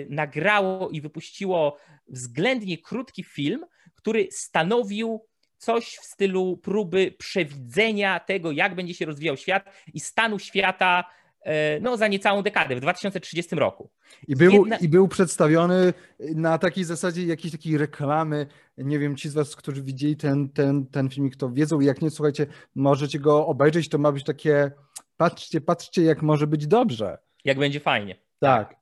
[0.10, 5.26] nagrało i wypuściło względnie krótki film, który stanowił
[5.58, 11.04] coś w stylu próby przewidzenia tego, jak będzie się rozwijał świat i stanu świata
[11.42, 13.90] e, no, za niecałą dekadę, w 2030 roku.
[14.28, 14.78] I był, Jedna...
[14.78, 18.48] I był przedstawiony na takiej zasadzie jakiejś takiej reklamy.
[18.78, 21.80] Nie wiem, ci z Was, którzy widzieli ten, ten, ten filmik, to wiedzą.
[21.80, 23.90] Jak nie, słuchajcie, możecie go obejrzeć.
[23.90, 24.72] To ma być takie,
[25.18, 28.16] patrzcie, patrzcie, jak może być dobrze jak będzie fajnie.
[28.40, 28.76] Tak.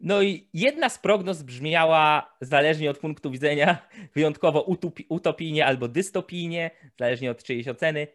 [0.00, 3.78] No i jedna z prognoz brzmiała, zależnie od punktu widzenia,
[4.14, 4.66] wyjątkowo
[5.08, 8.06] utopijnie albo dystopijnie, zależnie od czyjejś oceny.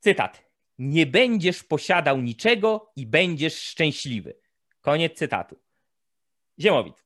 [0.00, 0.48] Cytat.
[0.78, 4.34] Nie będziesz posiadał niczego i będziesz szczęśliwy.
[4.80, 5.58] Koniec cytatu.
[6.60, 7.04] Ziemowit.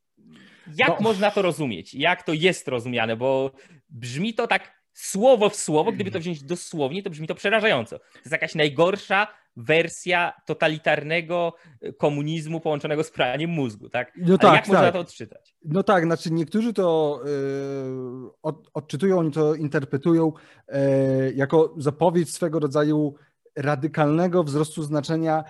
[0.76, 0.96] Jak no.
[1.00, 1.94] można to rozumieć?
[1.94, 3.16] Jak to jest rozumiane?
[3.16, 3.52] Bo
[3.88, 7.98] brzmi to tak słowo w słowo, gdyby to wziąć dosłownie, to brzmi to przerażająco.
[7.98, 9.26] To jest jakaś najgorsza
[9.56, 11.54] wersja totalitarnego
[11.98, 14.12] komunizmu połączonego z praniem mózgu, tak?
[14.16, 14.74] No tak, jak tak.
[14.74, 15.54] można to odczytać?
[15.64, 20.32] No tak, znaczy niektórzy to yy, od, odczytują, oni to interpretują
[20.68, 20.78] yy,
[21.34, 23.14] jako zapowiedź swego rodzaju
[23.56, 25.44] radykalnego wzrostu znaczenia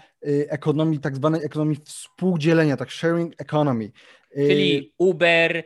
[0.48, 3.92] ekonomii, tak zwanej ekonomii współdzielenia, tak sharing economy.
[4.34, 5.64] Czyli Uber, Uber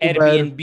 [0.00, 0.62] Airbnb,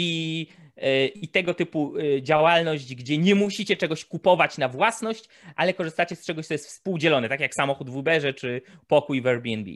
[1.16, 6.26] i tego typu y, działalność, gdzie nie musicie czegoś kupować na własność, ale korzystacie z
[6.26, 9.72] czegoś, co jest współdzielone, tak jak samochód w Uberze czy pokój w Airbnb.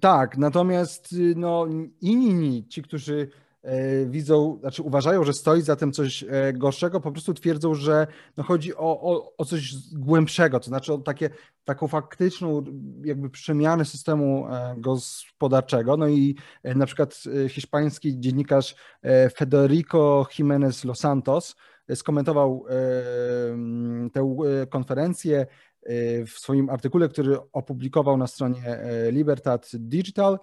[0.00, 1.66] Tak, natomiast y, no,
[2.00, 3.51] inni, ci, którzy E,
[4.06, 8.44] widzą, znaczy uważają, że stoi za tym coś e, gorszego, po prostu twierdzą, że no
[8.44, 11.30] chodzi o, o, o coś głębszego, to znaczy o takie,
[11.64, 12.64] taką faktyczną
[13.04, 15.96] jakby przemianę systemu e, gospodarczego.
[15.96, 18.74] No i na przykład hiszpański dziennikarz
[19.34, 21.56] Federico Jiménez Los Santos
[21.94, 22.64] skomentował
[24.12, 24.36] tę
[24.70, 25.46] konferencję
[26.26, 28.78] w swoim artykule, który opublikował na stronie
[29.10, 30.38] Libertad Digital.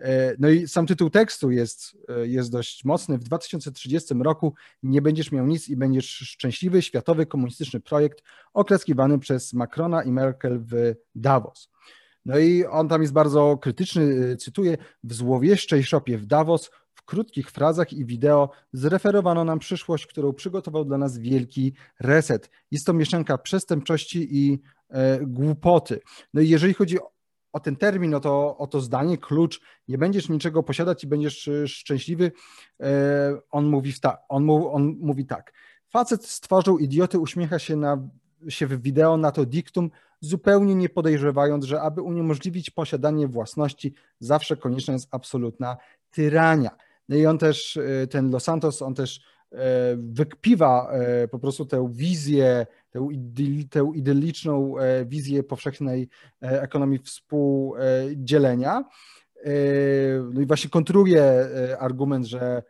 [0.00, 3.18] E, no i sam tytuł tekstu jest, e, jest dość mocny.
[3.18, 6.82] W 2030 roku nie będziesz miał nic i będziesz szczęśliwy.
[6.82, 11.70] Światowy komunistyczny projekt oklaskiwany przez Macrona i Merkel w Davos.
[12.24, 17.04] No i on tam jest bardzo krytyczny, e, cytuję, w złowieszczej szopie w Davos w
[17.04, 22.50] krótkich frazach i wideo zreferowano nam przyszłość, którą przygotował dla nas wielki reset.
[22.70, 26.00] Jest to mieszanka przestępczości i e, głupoty.
[26.34, 26.98] No i jeżeli chodzi
[27.52, 31.48] o ten termin, o to, o to zdanie, klucz, nie będziesz niczego posiadać i będziesz
[31.48, 32.32] e, szczęśliwy,
[32.80, 35.52] e, on mówi, ta, on, on mówi tak.
[35.88, 38.08] Facet stworzył idioty, uśmiecha się, na,
[38.48, 44.56] się w wideo na to diktum, zupełnie nie podejrzewając, że aby uniemożliwić posiadanie własności, zawsze
[44.56, 45.76] konieczna jest absolutna
[46.10, 46.70] tyrania.
[47.08, 49.20] No i on też, e, ten Los Santos, on też
[49.96, 50.92] wykpiwa
[51.30, 53.08] po prostu tę wizję tę,
[53.70, 56.08] tę idylliczną e, wizję powszechnej
[56.42, 58.84] e, ekonomii współdzielenia.
[59.44, 59.50] E,
[60.32, 62.62] no i właśnie kontruje argument, że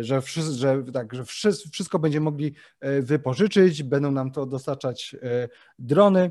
[0.00, 1.24] że, wszyscy, że, tak, że
[1.72, 2.54] wszystko będziemy mogli
[3.00, 5.16] wypożyczyć, będą nam to dostarczać
[5.78, 6.30] drony.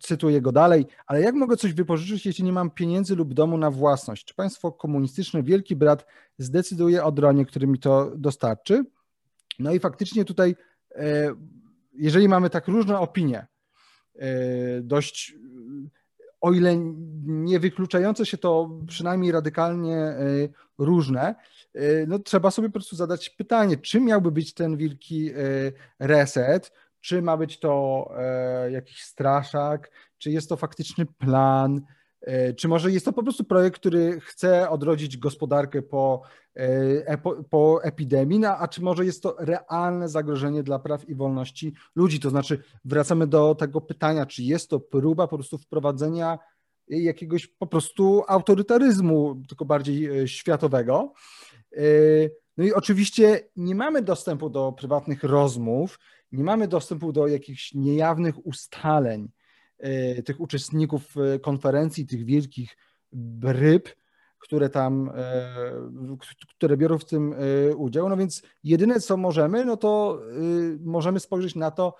[0.00, 3.70] Cytuję go dalej, ale jak mogę coś wypożyczyć, jeśli nie mam pieniędzy lub domu na
[3.70, 4.24] własność?
[4.24, 6.06] Czy państwo komunistyczne, wielki brat
[6.38, 8.84] zdecyduje o dronie, który mi to dostarczy?
[9.58, 10.56] No i faktycznie tutaj
[11.94, 13.46] jeżeli mamy tak różne opinie,
[14.16, 14.26] e,
[14.80, 15.34] dość,
[16.40, 16.76] o ile
[17.26, 20.18] nie wykluczające się to przynajmniej radykalnie e,
[20.78, 21.34] różne,
[21.74, 25.30] e, no trzeba sobie po prostu zadać pytanie, czym miałby być ten wielki
[25.98, 26.72] reset,
[27.04, 28.10] czy ma być to
[28.70, 31.80] jakiś straszak, czy jest to faktyczny plan,
[32.24, 36.22] E, czy może jest to po prostu projekt, który chce odrodzić gospodarkę po,
[36.56, 37.18] e,
[37.50, 42.20] po epidemii, no, a czy może jest to realne zagrożenie dla praw i wolności ludzi?
[42.20, 46.38] To znaczy, wracamy do tego pytania, czy jest to próba po prostu wprowadzenia
[46.88, 51.12] jakiegoś po prostu autorytaryzmu, tylko bardziej e, światowego.
[52.56, 55.98] No i oczywiście nie mamy dostępu do prywatnych rozmów,
[56.34, 59.28] nie mamy dostępu do jakichś niejawnych ustaleń
[59.78, 62.76] E, tych uczestników e, konferencji, tych wielkich
[63.12, 63.88] bryb,
[64.38, 66.16] które tam, e,
[66.56, 67.34] które biorą w tym
[67.76, 68.08] udział.
[68.08, 70.20] No więc jedyne, co możemy, no to
[70.80, 71.96] możemy spojrzeć na to,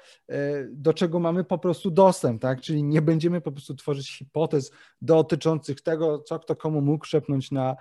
[0.70, 2.60] do czego mamy po prostu dostęp, tak?
[2.60, 7.76] Czyli nie będziemy po prostu tworzyć hipotez dotyczących tego, co kto komu mógł szepnąć na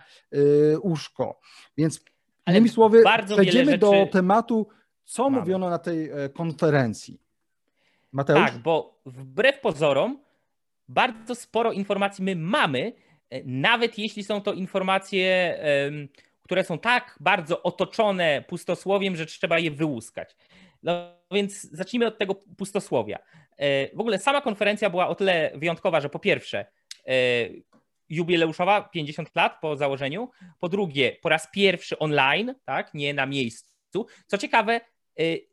[0.81, 1.39] uszko.
[1.77, 2.01] Więc
[2.47, 3.77] innymi słowy, przejdziemy rzeczy...
[3.77, 4.67] do tematu,
[5.05, 5.39] co mamy.
[5.39, 7.19] mówiono na tej konferencji.
[8.11, 8.51] Mateusz?
[8.51, 10.19] Tak, bo wbrew pozorom
[10.89, 12.93] bardzo sporo informacji my mamy,
[13.29, 15.59] e, nawet jeśli są to informacje,
[16.43, 20.35] które są tak bardzo otoczone pustosłowiem, że trzeba je wyłuskać.
[20.83, 20.93] No
[21.31, 23.19] więc zacznijmy od tego pustosłowia.
[23.57, 26.65] E, w ogóle sama konferencja była o tyle wyjątkowa, że po pierwsze
[27.07, 27.13] e,
[28.09, 34.05] jubileuszowa, 50 lat po założeniu, po drugie po raz pierwszy online, tak, nie na miejscu.
[34.27, 34.81] Co ciekawe,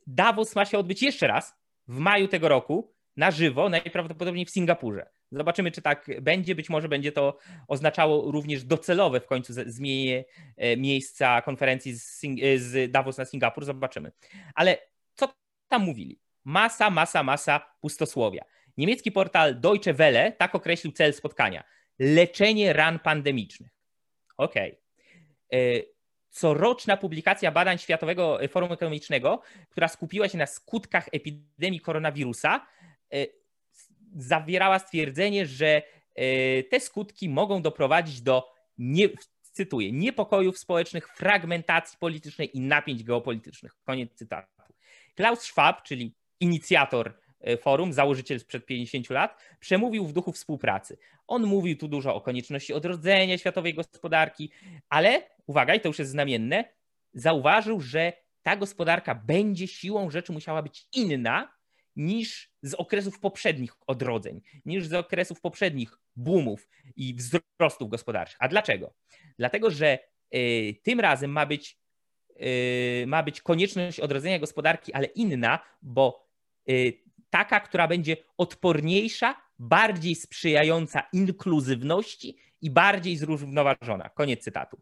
[0.07, 1.55] Davos ma się odbyć jeszcze raz,
[1.89, 5.11] w maju tego roku na żywo, najprawdopodobniej w Singapurze.
[5.33, 6.55] Zobaczymy, czy tak będzie.
[6.55, 10.25] Być może będzie to oznaczało również docelowe w końcu zmienienie
[10.57, 13.65] e, miejsca konferencji z, e, z Davos na Singapur.
[13.65, 14.13] Zobaczymy.
[14.55, 14.79] Ale
[15.15, 15.35] co
[15.69, 16.21] tam mówili?
[16.45, 18.45] Masa, masa, masa pustosłowia.
[18.77, 21.65] Niemiecki portal Deutsche Welle tak określił cel spotkania.
[21.99, 23.71] Leczenie ran pandemicznych.
[24.37, 24.81] Okej.
[25.49, 26.00] Okay.
[26.31, 32.67] Coroczna publikacja badań Światowego Forum Ekonomicznego, która skupiła się na skutkach epidemii koronawirusa,
[33.13, 33.27] e,
[34.17, 35.83] zawierała stwierdzenie, że
[36.15, 39.09] e, te skutki mogą doprowadzić do, nie,
[39.53, 43.77] cytuję, niepokojów społecznych, fragmentacji politycznej i napięć geopolitycznych.
[43.85, 44.49] Koniec cytatu.
[45.15, 50.99] Klaus Schwab, czyli inicjator e, forum, założyciel sprzed 50 lat, przemówił w duchu współpracy.
[51.27, 54.51] On mówił tu dużo o konieczności odrodzenia światowej gospodarki,
[54.89, 56.65] ale uwaga, i to już jest znamienne,
[57.15, 61.55] zauważył, że ta gospodarka będzie siłą rzeczy musiała być inna
[61.97, 68.37] niż z okresów poprzednich odrodzeń, niż z okresów poprzednich boomów i wzrostów gospodarczych.
[68.41, 68.95] A dlaczego?
[69.39, 69.99] Dlatego, że
[70.35, 71.79] y, tym razem ma być,
[73.03, 76.29] y, ma być konieczność odrodzenia gospodarki, ale inna, bo
[76.71, 84.09] y, taka, która będzie odporniejsza, bardziej sprzyjająca inkluzywności i bardziej zrównoważona.
[84.09, 84.81] Koniec cytatu.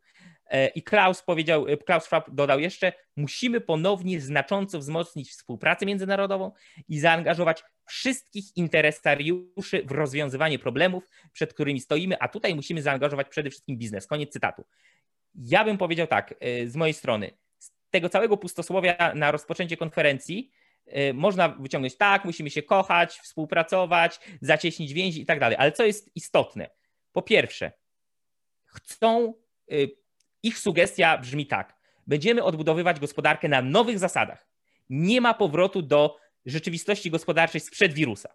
[0.48, 6.52] E, I Klaus powiedział, e, Klaus Schwab dodał jeszcze, musimy ponownie znacząco wzmocnić współpracę międzynarodową
[6.88, 13.50] i zaangażować wszystkich interesariuszy w rozwiązywanie problemów, przed którymi stoimy, a tutaj musimy zaangażować przede
[13.50, 14.06] wszystkim biznes.
[14.06, 14.64] Koniec cytatu.
[15.34, 20.50] Ja bym powiedział tak, e, z mojej strony, z tego całego pustosłowia na rozpoczęcie konferencji
[21.14, 25.56] można wyciągnąć tak, musimy się kochać, współpracować, zacieśnić więzi i tak dalej.
[25.60, 26.70] Ale co jest istotne?
[27.12, 27.72] Po pierwsze,
[28.64, 29.34] chcą
[30.42, 31.74] ich sugestia brzmi tak:
[32.06, 34.48] będziemy odbudowywać gospodarkę na nowych zasadach.
[34.90, 36.16] Nie ma powrotu do
[36.46, 38.28] rzeczywistości gospodarczej sprzed wirusa.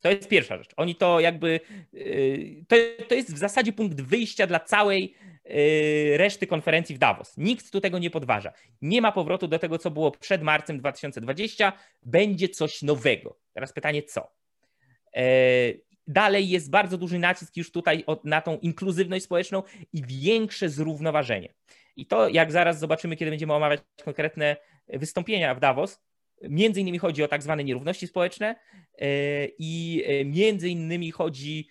[0.00, 0.70] To jest pierwsza rzecz.
[0.76, 1.60] Oni to jakby.
[1.94, 2.76] Y, to,
[3.08, 5.14] to jest w zasadzie punkt wyjścia dla całej
[5.46, 7.36] y, reszty konferencji w Davos.
[7.36, 8.52] Nikt tu tego nie podważa.
[8.82, 11.72] Nie ma powrotu do tego, co było przed marcem 2020.
[12.02, 13.38] Będzie coś nowego.
[13.52, 14.32] Teraz pytanie, co?
[16.10, 21.54] E, dalej jest bardzo duży nacisk już tutaj na tą inkluzywność społeczną i większe zrównoważenie.
[21.96, 24.56] I to, jak zaraz zobaczymy, kiedy będziemy omawiać konkretne
[24.88, 26.00] wystąpienia w Davos,
[26.42, 28.56] między innymi chodzi o tak zwane nierówności społeczne
[28.98, 29.06] e,
[29.58, 31.68] i e, między innymi chodzi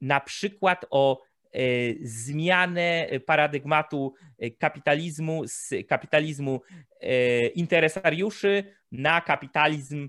[0.00, 1.22] na przykład o
[1.52, 1.58] e,
[2.02, 4.14] zmianę paradygmatu
[4.58, 6.60] kapitalizmu z kapitalizmu
[7.54, 10.08] interesariuszy na kapitalizm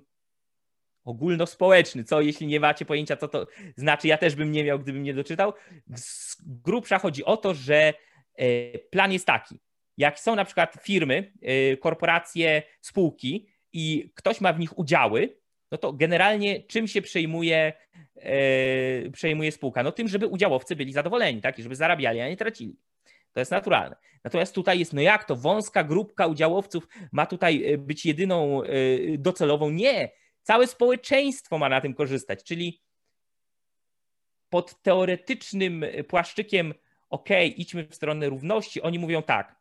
[1.05, 2.03] ogólnospołeczny.
[2.03, 4.07] Co jeśli nie macie pojęcia, co to znaczy?
[4.07, 5.53] Ja też bym nie miał, gdybym nie doczytał.
[5.95, 7.93] Z grubsza chodzi o to, że
[8.35, 9.59] e, plan jest taki.
[9.97, 15.37] Jak są na przykład firmy, e, korporacje, spółki i ktoś ma w nich udziały,
[15.71, 17.73] no to generalnie czym się przejmuje,
[18.15, 19.83] e, przejmuje spółka?
[19.83, 21.59] No tym, żeby udziałowcy byli zadowoleni, tak?
[21.59, 22.79] I żeby zarabiali, a nie tracili.
[23.33, 23.95] To jest naturalne.
[24.23, 28.61] Natomiast tutaj jest, no jak to, wąska grupka udziałowców ma tutaj być jedyną
[29.17, 29.69] docelową?
[29.69, 30.09] Nie
[30.45, 32.81] Całe społeczeństwo ma na tym korzystać, czyli
[34.49, 36.73] pod teoretycznym płaszczykiem,
[37.09, 39.55] ok, idźmy w stronę równości, oni mówią tak.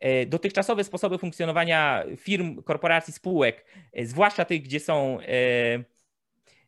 [0.00, 5.18] E, dotychczasowe sposoby funkcjonowania firm, korporacji, spółek, e, zwłaszcza tych, gdzie są,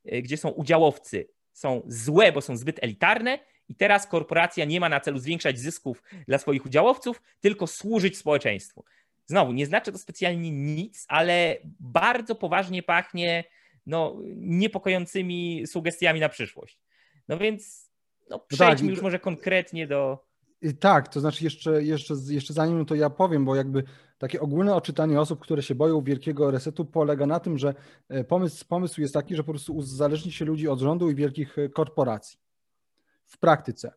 [0.05, 4.89] e, gdzie są udziałowcy, są złe, bo są zbyt elitarne, i teraz korporacja nie ma
[4.89, 8.85] na celu zwiększać zysków dla swoich udziałowców, tylko służyć społeczeństwu.
[9.27, 13.45] Znowu, nie znaczy to specjalnie nic, ale bardzo poważnie pachnie
[13.87, 16.79] no, niepokojącymi sugestiami na przyszłość.
[17.29, 17.91] No więc
[18.31, 20.27] no, tak, przejdźmy tak, już może konkretnie do.
[20.81, 23.85] Tak, to znaczy jeszcze, jeszcze, jeszcze zanim to ja powiem, bo jakby
[24.19, 27.75] takie ogólne odczytanie osób, które się boją wielkiego resetu polega na tym, że
[28.09, 31.59] e, pomysł, pomysł jest taki, że po prostu uzależni się ludzi od rządu i wielkich
[31.59, 32.39] e, korporacji
[33.27, 33.93] w praktyce.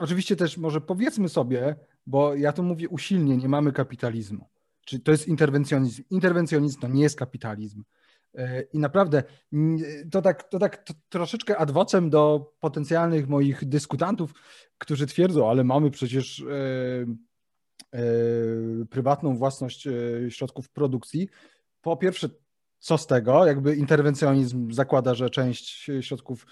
[0.00, 1.76] Oczywiście też może powiedzmy sobie,
[2.08, 4.48] bo ja to mówię usilnie, nie mamy kapitalizmu.
[4.86, 6.02] Czy to jest interwencjonizm?
[6.10, 7.84] Interwencjonizm to nie jest kapitalizm.
[8.34, 9.22] E, I naprawdę
[10.10, 14.34] to tak, to tak to troszeczkę adwocem do potencjalnych moich dyskutantów,
[14.78, 17.06] którzy twierdzą, ale mamy przecież e,
[17.92, 18.02] e,
[18.90, 19.88] prywatną własność
[20.28, 21.28] środków produkcji.
[21.82, 22.28] Po pierwsze,
[22.78, 23.46] co z tego?
[23.46, 26.46] Jakby interwencjonizm zakłada, że część środków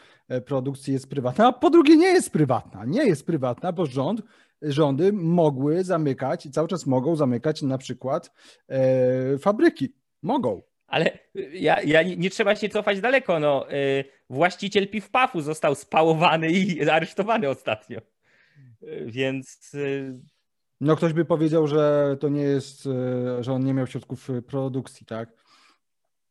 [0.47, 2.85] produkcji jest prywatna, a po drugie nie jest prywatna.
[2.85, 4.23] Nie jest prywatna, bo rząd
[4.63, 8.33] rządy mogły zamykać i cały czas mogą zamykać na przykład
[8.69, 9.95] e, fabryki.
[10.23, 10.63] Mogą.
[10.87, 11.19] Ale
[11.53, 13.41] ja, ja nie, nie, trzeba się cofać daleko.
[13.41, 18.01] No, y, właściciel piw-pafu został spałowany i aresztowany ostatnio.
[18.83, 19.75] Y, więc.
[19.75, 20.13] Y...
[20.81, 25.07] No, ktoś by powiedział, że to nie jest, e, że on nie miał środków produkcji,
[25.07, 25.29] tak?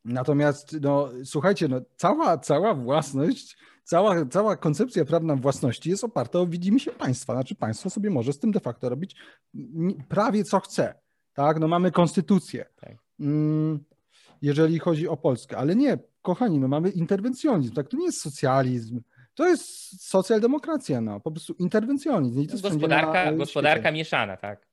[0.06, 6.48] Natomiast, no, słuchajcie, no, cała, cała własność cała, cała koncepcja prawna własności jest oparta o
[6.48, 7.34] widzimy się państwa.
[7.34, 9.16] Znaczy państwo sobie może z tym de facto robić
[10.10, 10.94] prawie co chce.
[11.34, 12.66] Tak, no mamy konstytucję.
[12.76, 12.96] Tak.
[13.20, 13.84] Mm,
[14.42, 19.02] jeżeli chodzi o Polskę, ale nie, kochani, no mamy interwencjonizm, tak, to nie jest socjalizm,
[19.34, 19.66] to jest
[20.10, 22.42] socjaldemokracja, no, po prostu interwencjonizm.
[22.42, 24.68] I to gospodarka, gospodarka mieszana, tak.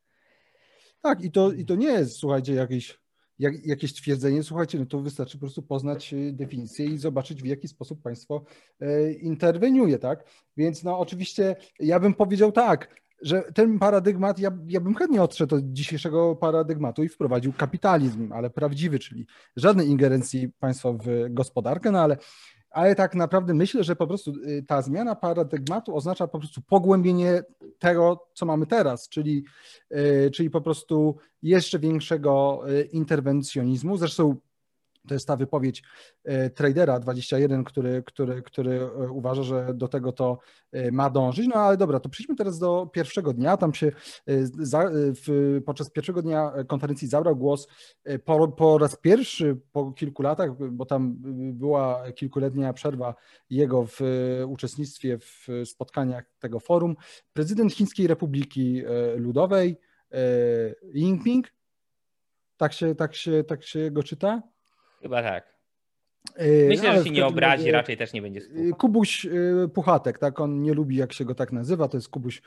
[1.00, 3.01] Tak, i to, i to nie jest, słuchajcie, jakiś
[3.38, 7.46] jak, jakieś twierdzenie, słuchajcie, no to wystarczy po prostu poznać y, definicję i zobaczyć, w
[7.46, 8.44] jaki sposób państwo
[8.80, 10.24] e, interweniuje, tak?
[10.56, 15.54] Więc no oczywiście ja bym powiedział tak, że ten paradygmat, ja, ja bym chętnie odszedł
[15.54, 19.26] od dzisiejszego paradygmatu i wprowadził kapitalizm, ale prawdziwy, czyli
[19.56, 22.16] żadnej ingerencji państwa w gospodarkę, no ale
[22.72, 27.42] ale tak naprawdę myślę, że po prostu y, ta zmiana paradygmatu oznacza po prostu pogłębienie
[27.78, 29.44] tego, co mamy teraz, czyli,
[29.92, 33.96] y, czyli po prostu jeszcze większego y, interwencjonizmu.
[33.96, 34.36] Zresztą
[35.08, 35.82] to jest ta wypowiedź
[36.24, 40.38] e, tradera 21, który, który, który e, uważa, że do tego to
[40.72, 41.48] e, ma dążyć.
[41.48, 43.56] No ale dobra, to przejdźmy teraz do pierwszego dnia.
[43.56, 43.92] Tam się
[44.42, 47.68] za, w, podczas pierwszego dnia konferencji zabrał głos
[48.24, 51.14] po, po raz pierwszy po kilku latach, bo tam
[51.52, 53.14] była kilkuletnia przerwa
[53.50, 54.00] jego w
[54.46, 56.96] uczestnictwie w spotkaniach tego forum,
[57.32, 58.82] prezydent Chińskiej Republiki
[59.16, 59.76] Ludowej
[60.94, 61.52] Jinping.
[62.56, 64.51] Tak się, tak się, tak się go czyta?
[65.02, 65.52] Chyba tak.
[66.36, 68.40] E, Myślę, że się nie obrazi, razie, raczej też nie będzie.
[68.40, 69.30] E, Kubuś e,
[69.74, 70.40] Puchatek, tak?
[70.40, 72.42] On nie lubi, jak się go tak nazywa, to jest Kubuś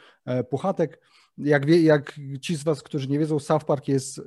[0.50, 1.02] Puchatek.
[1.38, 4.22] Jak, wie, jak ci z was, którzy nie wiedzą, South Park jest,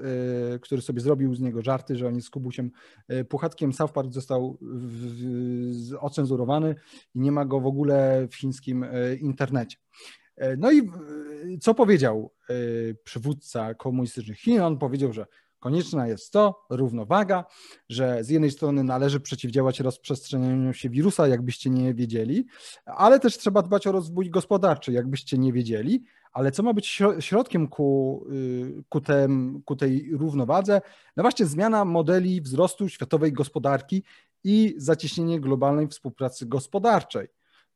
[0.60, 2.70] który sobie zrobił z niego żarty, że on jest Kubusiem
[3.28, 3.72] Puchatkiem.
[3.72, 4.58] South Park został
[6.00, 6.74] ocenzurowany
[7.14, 8.86] i nie ma go w ogóle w chińskim
[9.20, 9.76] internecie.
[10.58, 10.90] No i
[11.60, 12.34] co powiedział
[13.04, 14.60] przywódca komunistycznych Chin?
[14.60, 15.26] On powiedział, że
[15.60, 17.44] Konieczna jest to równowaga,
[17.88, 22.46] że z jednej strony należy przeciwdziałać rozprzestrzenianiu się wirusa, jakbyście nie wiedzieli,
[22.84, 26.04] ale też trzeba dbać o rozwój gospodarczy, jakbyście nie wiedzieli.
[26.32, 30.80] Ale co ma być środkiem ku, y, ku, tem, ku tej równowadze?
[31.16, 34.02] No właśnie zmiana modeli wzrostu światowej gospodarki
[34.44, 37.28] i zacieśnienie globalnej współpracy gospodarczej.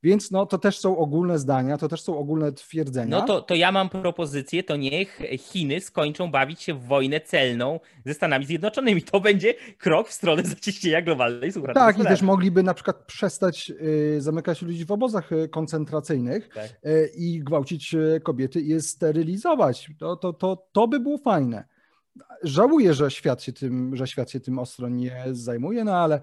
[0.03, 3.18] Więc no, to też są ogólne zdania, to też są ogólne twierdzenia.
[3.18, 7.80] No to, to ja mam propozycję, to niech Chiny skończą bawić się w wojnę celną
[8.07, 9.03] ze Stanami Zjednoczonymi.
[9.03, 11.80] To będzie krok w stronę zacieśnienia globalnej współpracy.
[11.80, 16.70] Tak, i też mogliby na przykład przestać y, zamykać ludzi w obozach y, koncentracyjnych tak.
[16.86, 19.90] y, i gwałcić y, kobiety i je sterylizować.
[19.98, 21.64] To, to, to, to by było fajne.
[22.42, 26.22] Żałuję, że świat się tym, że świat się tym ostro nie zajmuje, no ale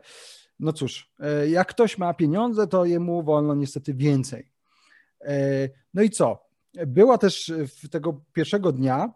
[0.60, 4.52] no cóż, e, jak ktoś ma pieniądze, to jemu wolno niestety więcej.
[5.22, 6.50] E, no i co?
[6.88, 7.54] Była też
[7.92, 9.14] tego pierwszego dnia,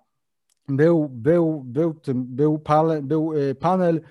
[0.69, 4.01] był, był, był, tym, był, panel, był e, panel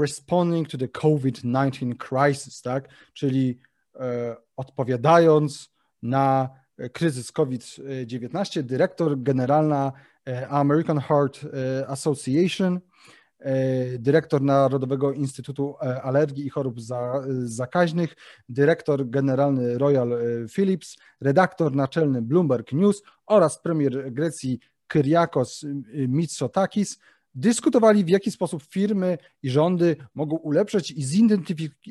[0.00, 2.88] Responding to the COVID-19 Crisis, tak?
[3.12, 3.58] czyli
[4.56, 6.48] odpowiadając na
[6.92, 9.92] kryzys COVID-19, dyrektor generalna
[10.48, 11.40] American Heart
[11.86, 12.80] Association
[13.98, 16.80] dyrektor Narodowego Instytutu e, Alergii i Chorób
[17.44, 18.16] Zakaźnych,
[18.48, 20.18] dyrektor generalny Royal e,
[20.48, 25.64] Philips, redaktor naczelny Bloomberg News oraz premier Grecji Kyriakos
[26.08, 26.98] Mitsotakis
[27.34, 31.82] dyskutowali, w jaki sposób firmy i rządy mogą ulepszyć i zintensyfikować.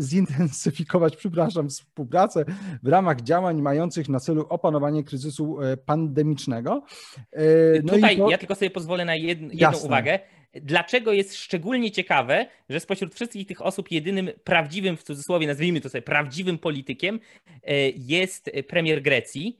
[0.00, 2.44] zintensyfikować, przepraszam, współpracę
[2.82, 6.84] w ramach działań mających na celu opanowanie kryzysu e, pandemicznego.
[7.32, 7.42] E,
[7.82, 8.30] no Tutaj to...
[8.30, 9.86] ja tylko sobie pozwolę na jedną Jasne.
[9.86, 10.18] uwagę.
[10.54, 15.88] Dlaczego jest szczególnie ciekawe, że spośród wszystkich tych osób jedynym prawdziwym, w cudzysłowie nazwijmy to
[15.88, 17.20] sobie, prawdziwym politykiem
[17.62, 19.58] e, jest premier Grecji,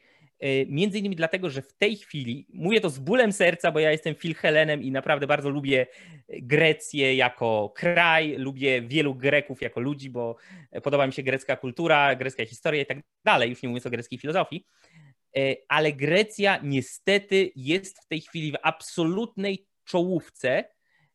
[0.68, 4.14] między innymi dlatego, że w tej chwili, mówię to z bólem serca, bo ja jestem
[4.36, 5.86] Helenem i naprawdę bardzo lubię
[6.28, 10.36] Grecję jako kraj, lubię wielu Greków jako ludzi, bo
[10.82, 14.18] podoba mi się grecka kultura, grecka historia i tak dalej, już nie mówiąc o greckiej
[14.18, 14.66] filozofii.
[15.36, 20.64] E, ale Grecja niestety jest w tej chwili w absolutnej czołówce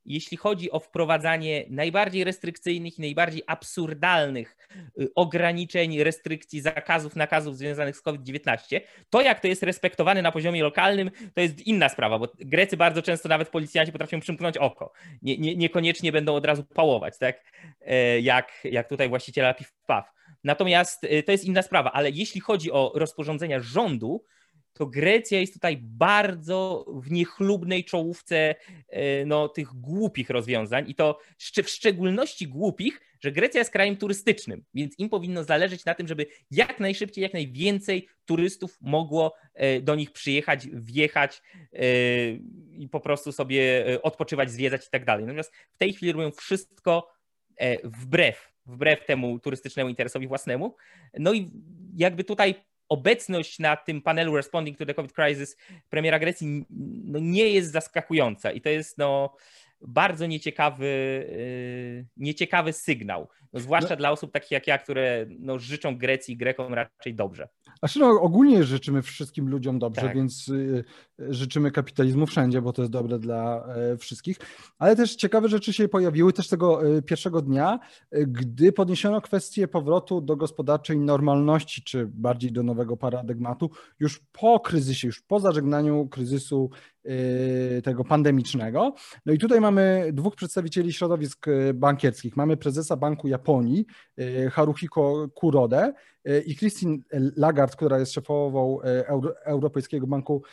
[0.10, 4.57] jeśli chodzi o wprowadzanie najbardziej restrykcyjnych i najbardziej absurdalnych
[4.99, 10.64] y, ograniczeń, restrykcji, zakazów, nakazów związanych z COVID-19, to jak to jest respektowane na poziomie
[10.64, 14.91] lokalnym, to jest inna sprawa, bo Grecy bardzo często nawet policjanci potrafią przymknąć oko.
[15.22, 17.43] Nie, nie, niekoniecznie będą od razu pałować, tak?
[17.82, 20.03] E, jak, jak tutaj właściciela piw-paw.
[20.43, 24.24] Natomiast y, to jest inna sprawa, ale jeśli chodzi o rozporządzenia rządu,
[24.80, 28.56] to Grecja jest tutaj bardzo w niechlubnej czołówce
[28.90, 31.20] e, no, tych głupich rozwiązań i to
[31.64, 36.26] w szczególności głupich, że Grecja jest krajem turystycznym, więc im powinno zależeć na tym, żeby
[36.52, 41.42] jak najszybciej, jak najwięcej turystów mogło e, do nich przyjechać, wjechać
[41.74, 41.80] e,
[42.72, 45.26] i po prostu sobie odpoczywać, zwiedzać i tak dalej.
[45.26, 47.20] Natomiast w tej chwili robią wszystko
[47.84, 50.76] wbrew, wbrew temu turystycznemu interesowi własnemu.
[51.14, 51.52] No i
[51.96, 52.56] jakby tutaj
[52.90, 55.58] obecność na tym panelu Responding to the COVID Crisis
[55.90, 56.66] premiera Grecji
[57.06, 59.36] no, nie jest zaskakująca i to jest no,
[59.82, 60.86] bardzo nieciekawy,
[61.98, 63.96] yy, nieciekawy sygnał, no, zwłaszcza no.
[63.96, 67.48] dla osób takich jak ja, które no, życzą Grecji i Grekom raczej dobrze.
[67.80, 70.15] Znaczy no, ogólnie życzymy wszystkim ludziom dobrze, tak.
[70.15, 70.84] więc y,
[71.20, 74.38] życzymy kapitalizmu wszędzie, bo to jest dobre dla e, wszystkich.
[74.80, 77.80] Ale też ciekawe rzeczy się pojawiły też tego e, pierwszego dnia,
[78.11, 84.59] e, gdy podniesiono kwestię powrotu do gospodarczej normalności, czy bardziej do nowego paradygmatu, już po
[84.59, 86.70] kryzysie, już po zażegnaniu kryzysu
[87.84, 88.93] tego pandemicznego.
[89.26, 92.38] No i tutaj mamy dwóch przedstawicieli środowisk bankierskich.
[92.38, 93.86] Mamy prezesa Banku Japonii,
[94.51, 95.93] Haruhiko Kurodę
[96.45, 96.97] i Christine
[97.36, 98.80] Lagarde, która jest szefową
[99.45, 100.43] Europejskiego Banku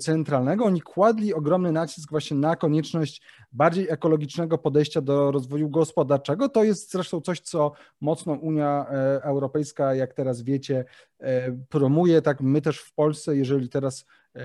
[0.00, 3.22] Centralnego centralnego, oni kładli ogromny nacisk właśnie na konieczność
[3.52, 6.48] bardziej ekologicznego podejścia do rozwoju gospodarczego.
[6.48, 10.84] To jest zresztą coś, co mocno Unia e, Europejska, jak teraz wiecie,
[11.20, 12.22] e, promuje.
[12.22, 14.40] Tak, my też w Polsce, jeżeli teraz e,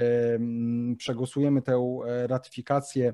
[0.97, 3.13] przegłosujemy tę ratyfikację,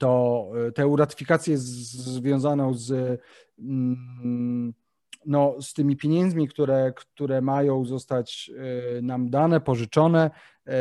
[0.00, 3.20] to tę ratyfikację związaną z
[5.26, 8.50] no, z tymi pieniędzmi, które, które mają zostać
[8.98, 10.30] e, nam dane, pożyczone
[10.66, 10.74] e,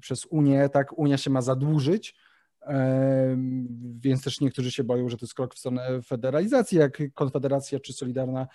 [0.00, 2.14] przez Unię, tak, Unia się ma zadłużyć,
[2.62, 3.36] e,
[4.00, 7.92] więc też niektórzy się boją, że to jest krok w stronę federalizacji, jak Konfederacja czy
[7.92, 8.46] Solidarna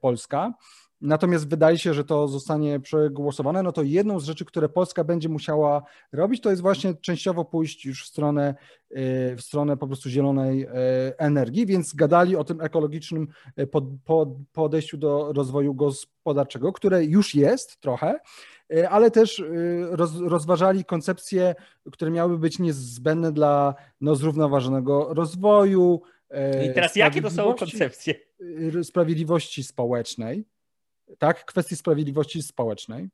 [0.00, 0.54] Polska.
[1.00, 3.62] Natomiast wydaje się, że to zostanie przegłosowane.
[3.62, 5.82] No to jedną z rzeczy, które Polska będzie musiała
[6.12, 8.54] robić, to jest właśnie częściowo pójść już w stronę,
[8.90, 8.96] y,
[9.36, 10.68] w stronę po prostu zielonej y,
[11.18, 13.28] energii, więc gadali o tym ekologicznym
[13.58, 13.68] y,
[14.52, 18.20] podejściu do rozwoju gospodarczego, które już jest trochę,
[18.90, 19.42] ale też
[20.20, 21.54] rozważali koncepcje,
[21.92, 26.02] które miały być niezbędne dla no, zrównoważonego rozwoju.
[26.70, 28.14] I teraz jakie to są koncepcje?
[28.82, 30.44] Sprawiedliwości społecznej
[31.18, 33.08] tak, kwestii sprawiedliwości społecznej,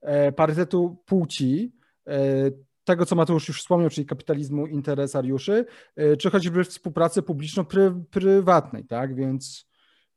[0.00, 1.72] e, parytetu płci,
[2.06, 2.50] e,
[2.84, 5.66] tego, co Mateusz już wspomniał, czyli kapitalizmu interesariuszy,
[5.96, 9.68] e, czy choćby współpracy publiczno-prywatnej, tak, więc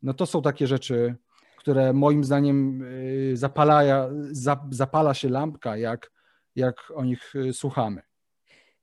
[0.01, 1.16] no to są takie rzeczy,
[1.57, 2.86] które moim zdaniem
[3.34, 4.09] zapala,
[4.70, 6.12] zapala się lampka, jak,
[6.55, 8.01] jak o nich słuchamy.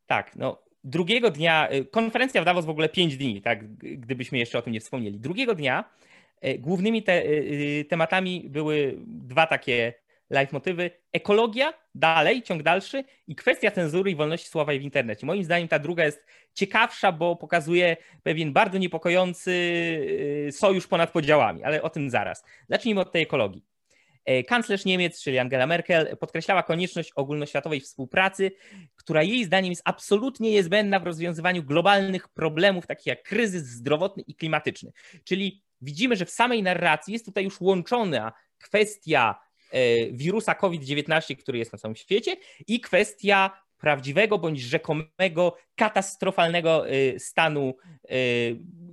[0.06, 4.62] Tak, no drugiego dnia, konferencja w Davos w ogóle pięć dni, tak, gdybyśmy jeszcze o
[4.62, 5.20] tym nie wspomnieli.
[5.20, 5.84] Drugiego dnia
[6.58, 7.26] głównymi te, e,
[7.80, 9.94] e, tematami były dwa takie
[10.30, 10.90] leitmotywy.
[11.12, 15.26] Ekologia, dalej, ciąg dalszy i kwestia cenzury i wolności słowa w internecie.
[15.26, 19.52] Moim zdaniem ta druga jest ciekawsza, bo pokazuje pewien bardzo niepokojący
[20.50, 22.44] sojusz ponad podziałami, ale o tym zaraz.
[22.68, 23.64] Zacznijmy od tej ekologii.
[24.46, 28.50] Kanclerz Niemiec, czyli Angela Merkel, podkreślała konieczność ogólnoświatowej współpracy,
[28.96, 34.34] która jej zdaniem jest absolutnie niezbędna w rozwiązywaniu globalnych problemów, takich jak kryzys zdrowotny i
[34.34, 34.92] klimatyczny.
[35.24, 39.38] Czyli widzimy, że w samej narracji jest tutaj już łączona kwestia
[39.72, 47.18] e, wirusa COVID-19, który jest na całym świecie, i kwestia prawdziwego bądź rzekomego katastrofalnego e,
[47.18, 48.14] stanu e,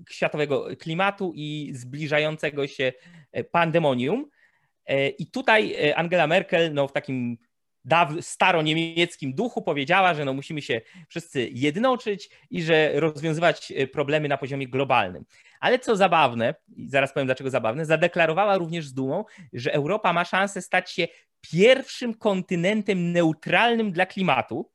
[0.10, 2.94] światowego klimatu i zbliżającego się
[3.52, 4.30] pandemonium.
[5.20, 7.38] I tutaj Angela Merkel no, w takim
[8.22, 14.68] staroniemieckim duchu powiedziała, że no musimy się wszyscy jednoczyć i że rozwiązywać problemy na poziomie
[14.68, 15.26] globalnym.
[15.60, 20.26] Ale co zabawne, i zaraz powiem dlaczego zabawne, zadeklarowała również z dumą, że Europa ma
[20.26, 21.08] szansę stać się
[21.42, 24.72] pierwszym kontynentem neutralnym dla klimatu.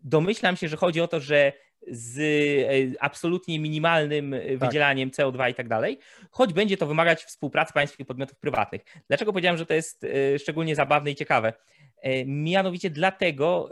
[0.00, 1.52] Domyślam się, że chodzi o to, że
[1.90, 4.58] z e, absolutnie minimalnym e, tak.
[4.58, 5.98] wydzielaniem CO2 i tak dalej,
[6.30, 8.82] choć będzie to wymagać współpracy państw i podmiotów prywatnych.
[9.08, 11.52] Dlaczego powiedziałem, że to jest e, szczególnie zabawne i ciekawe?
[12.26, 13.70] Mianowicie dlatego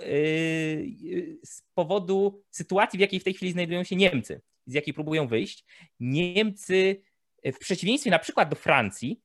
[1.45, 5.65] z powodu sytuacji, w jakiej w tej chwili znajdują się Niemcy z jakiej próbują wyjść,
[6.01, 7.03] Niemcy
[7.45, 9.21] w przeciwieństwie na przykład do Francji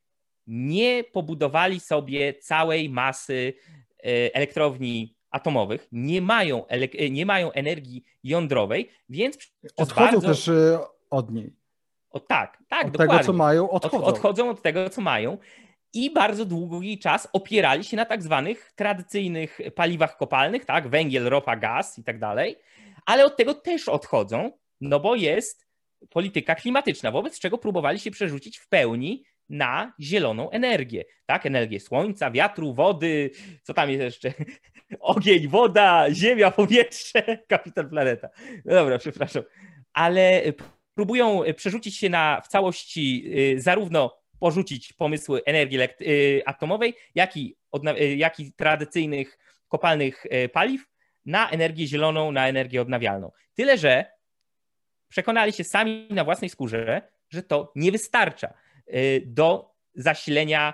[0.47, 3.53] nie pobudowali sobie całej masy
[3.99, 6.66] e, elektrowni atomowych, nie mają,
[7.12, 9.38] nie mają energii jądrowej, więc
[9.76, 10.28] odchodzą bardzo...
[10.28, 10.80] też e,
[11.10, 11.53] od niej.
[12.10, 13.14] O, tak, tak, od dokładnie.
[13.14, 14.03] tego, co mają, odchodzą.
[14.03, 15.38] Odchodzą od tego, co mają
[15.93, 21.55] i bardzo długi czas opierali się na tak zwanych tradycyjnych paliwach kopalnych, tak, węgiel, ropa,
[21.55, 22.55] gaz i tak dalej,
[23.05, 25.67] ale od tego też odchodzą, no bo jest
[26.09, 31.45] polityka klimatyczna, wobec czego próbowali się przerzucić w pełni na zieloną energię, tak?
[31.45, 33.31] Energię słońca, wiatru, wody,
[33.63, 34.33] co tam jest jeszcze?
[34.99, 38.29] Ogień, woda, ziemia, powietrze, kapitan planeta.
[38.65, 39.43] No dobra, przepraszam.
[39.93, 40.41] Ale
[40.95, 43.23] próbują przerzucić się na w całości
[43.55, 47.55] y, zarówno porzucić pomysły energii y, atomowej, jak i,
[48.01, 50.85] y, jak i tradycyjnych kopalnych paliw
[51.25, 53.31] na energię zieloną, na energię odnawialną.
[53.53, 54.05] Tyle, że
[55.09, 58.53] przekonali się sami na własnej skórze, że to nie wystarcza
[58.88, 60.73] y, do zasilenia,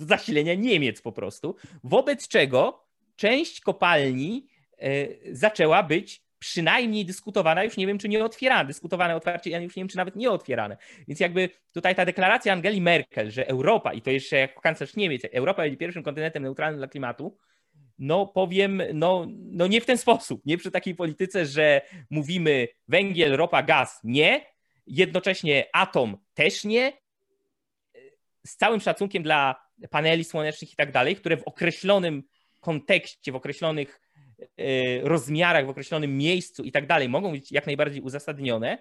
[0.00, 4.46] zasilenia Niemiec po prostu, wobec czego część kopalni
[4.82, 9.76] y, zaczęła być przynajmniej dyskutowana, już nie wiem, czy nie otwierana, dyskutowane otwarcie, ja już
[9.76, 10.76] nie wiem, czy nawet nie otwierane.
[11.08, 15.22] Więc jakby tutaj ta deklaracja Angeli Merkel, że Europa, i to jeszcze jako kanclerz Niemiec,
[15.32, 17.36] Europa będzie pierwszym kontynentem neutralnym dla klimatu,
[17.98, 21.80] no powiem, no, no nie w ten sposób, nie przy takiej polityce, że
[22.10, 24.46] mówimy węgiel, ropa, gaz, nie,
[24.86, 26.92] jednocześnie atom też nie,
[28.46, 32.22] z całym szacunkiem dla paneli słonecznych i tak dalej, które w określonym
[32.60, 34.00] kontekście, w określonych
[35.02, 38.78] rozmiarach, w określonym miejscu i tak dalej mogą być jak najbardziej uzasadnione,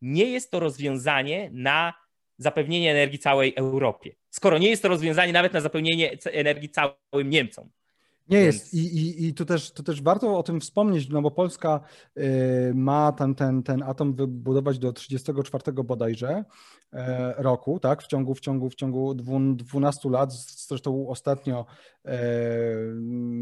[0.00, 1.94] nie jest to rozwiązanie na
[2.38, 4.14] zapewnienie energii całej Europie.
[4.30, 7.70] Skoro nie jest to rozwiązanie nawet na zapewnienie energii całym Niemcom.
[8.28, 8.54] Nie Więc...
[8.54, 8.74] jest.
[8.74, 11.80] I, i, I tu też, tu też warto o tym wspomnieć, no bo Polska
[12.18, 16.44] y, ma ten, ten, ten atom wybudować do 34 bodajże
[16.92, 18.02] e, roku, tak?
[18.02, 20.32] W ciągu, w ciągu, w ciągu 12 lat.
[20.32, 21.66] Zresztą ostatnio
[22.04, 22.20] e,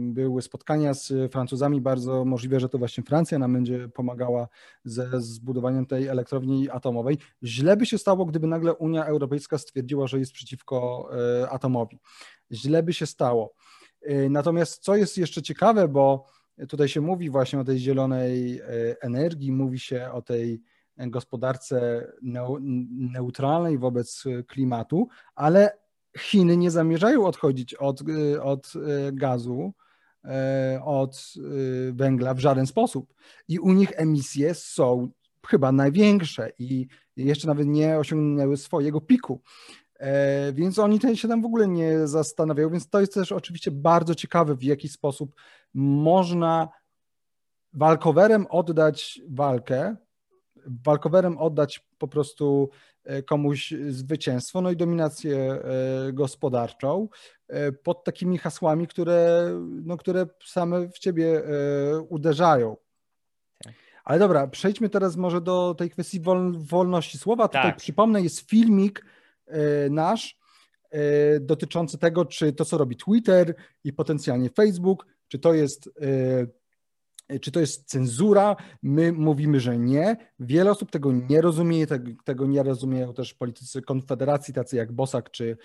[0.00, 1.80] były spotkania z Francuzami.
[1.80, 4.48] Bardzo możliwe, że to właśnie Francja nam będzie pomagała
[4.84, 7.18] ze zbudowaniem tej elektrowni atomowej.
[7.42, 11.08] Źle by się stało, gdyby nagle Unia Europejska stwierdziła, że jest przeciwko
[11.42, 11.98] e, atomowi.
[12.52, 13.54] Źle by się stało.
[14.11, 16.26] Y, natomiast co jest jeszcze ciekawe, bo
[16.68, 20.62] tutaj się mówi właśnie o tej zielonej y, energii, mówi się o tej
[20.96, 22.07] gospodarce
[22.90, 25.78] neutralnej wobec klimatu, ale
[26.18, 28.72] Chiny nie zamierzają odchodzić od, y, od
[29.12, 29.72] gazu,
[30.84, 31.34] od
[31.92, 33.14] węgla w żaden sposób.
[33.48, 35.11] I u nich emisje są
[35.46, 36.86] chyba największe i
[37.16, 39.40] jeszcze nawet nie osiągnęły swojego piku.
[40.01, 44.14] E, więc oni się tam w ogóle nie zastanawiają, więc to jest też oczywiście bardzo
[44.14, 45.34] ciekawe, w jaki sposób
[45.74, 46.68] można
[47.72, 49.96] walkowerem oddać walkę,
[50.66, 52.70] walkowerem oddać po prostu
[53.05, 57.09] e, komuś zwycięstwo, no i dominację e, gospodarczą
[57.82, 59.51] pod takimi hasłami, które,
[59.84, 61.42] no, które same w ciebie
[62.09, 62.76] uderzają.
[63.64, 63.74] Tak.
[64.05, 66.20] Ale dobra, przejdźmy teraz może do tej kwestii
[66.53, 67.48] wolności słowa.
[67.48, 67.76] Tutaj tak.
[67.76, 69.05] przypomnę, jest filmik,
[69.90, 70.36] nasz
[70.90, 77.40] e, dotyczący tego, czy to, co robi Twitter i potencjalnie Facebook, czy to jest e,
[77.40, 78.57] czy to jest cenzura?
[78.82, 80.16] My mówimy, że nie.
[80.38, 81.86] Wiele osób tego nie rozumie,
[82.24, 85.57] tego nie rozumieją też politycy Konfederacji, tacy jak Bosak czy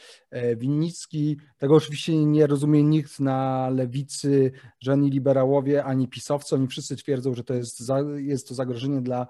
[0.58, 1.38] Winnicki.
[1.58, 6.56] Tego oczywiście nie rozumie nikt na lewicy, że ani liberałowie, ani pisowcy.
[6.56, 7.82] Oni wszyscy twierdzą, że to jest,
[8.16, 9.28] jest to zagrożenie dla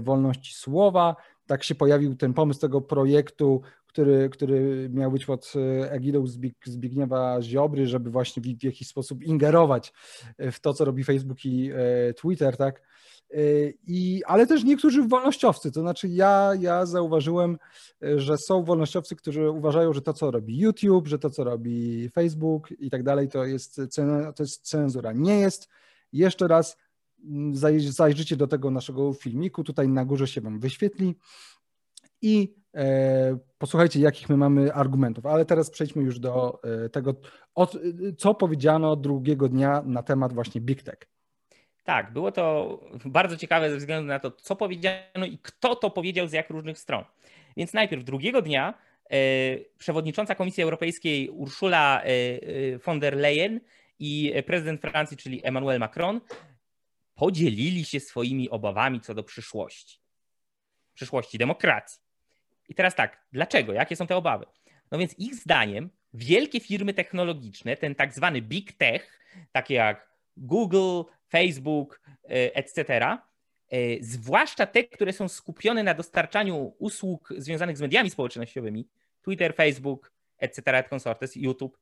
[0.00, 1.16] wolności słowa.
[1.46, 6.24] Tak się pojawił ten pomysł tego projektu, który, który miał być pod e, egidą
[6.64, 9.92] Zbigniewa Ziobry, żeby właśnie w, w jakiś sposób ingerować
[10.38, 12.82] w to, co robi Facebook i e, Twitter, tak?
[13.30, 13.38] E,
[13.86, 17.58] I, ale też niektórzy wolnościowcy, to znaczy ja, ja zauważyłem,
[18.16, 22.68] że są wolnościowcy, którzy uważają, że to, co robi YouTube, że to, co robi Facebook
[22.78, 23.80] i tak dalej, to jest,
[24.36, 25.12] to jest cenzura.
[25.12, 25.68] Nie jest.
[26.12, 26.76] Jeszcze raz
[27.90, 31.14] zajrzycie do tego naszego filmiku, tutaj na górze się Wam wyświetli
[32.22, 35.26] i e, posłuchajcie, jakich my mamy argumentów.
[35.26, 37.14] Ale teraz przejdźmy już do e, tego,
[38.18, 40.98] co powiedziano drugiego dnia na temat właśnie Big Tech.
[41.84, 46.28] Tak, było to bardzo ciekawe ze względu na to, co powiedziano i kto to powiedział
[46.28, 47.04] z jak różnych stron.
[47.56, 48.74] Więc najpierw drugiego dnia
[49.10, 49.16] e,
[49.78, 52.02] przewodnicząca Komisji Europejskiej Ursula
[52.84, 53.60] von der Leyen
[53.98, 56.20] i prezydent Francji, czyli Emmanuel Macron,
[57.14, 60.00] podzielili się swoimi obawami co do przyszłości.
[60.94, 62.00] Przyszłości demokracji.
[62.68, 63.72] I teraz tak, dlaczego?
[63.72, 64.46] Jakie są te obawy?
[64.90, 69.20] No więc ich zdaniem wielkie firmy technologiczne, ten tak zwany big tech,
[69.52, 73.18] takie jak Google, Facebook, e, etc., e,
[74.00, 78.88] zwłaszcza te, które są skupione na dostarczaniu usług związanych z mediami społecznościowymi,
[79.22, 81.78] Twitter, Facebook, etc., consortes, YouTube,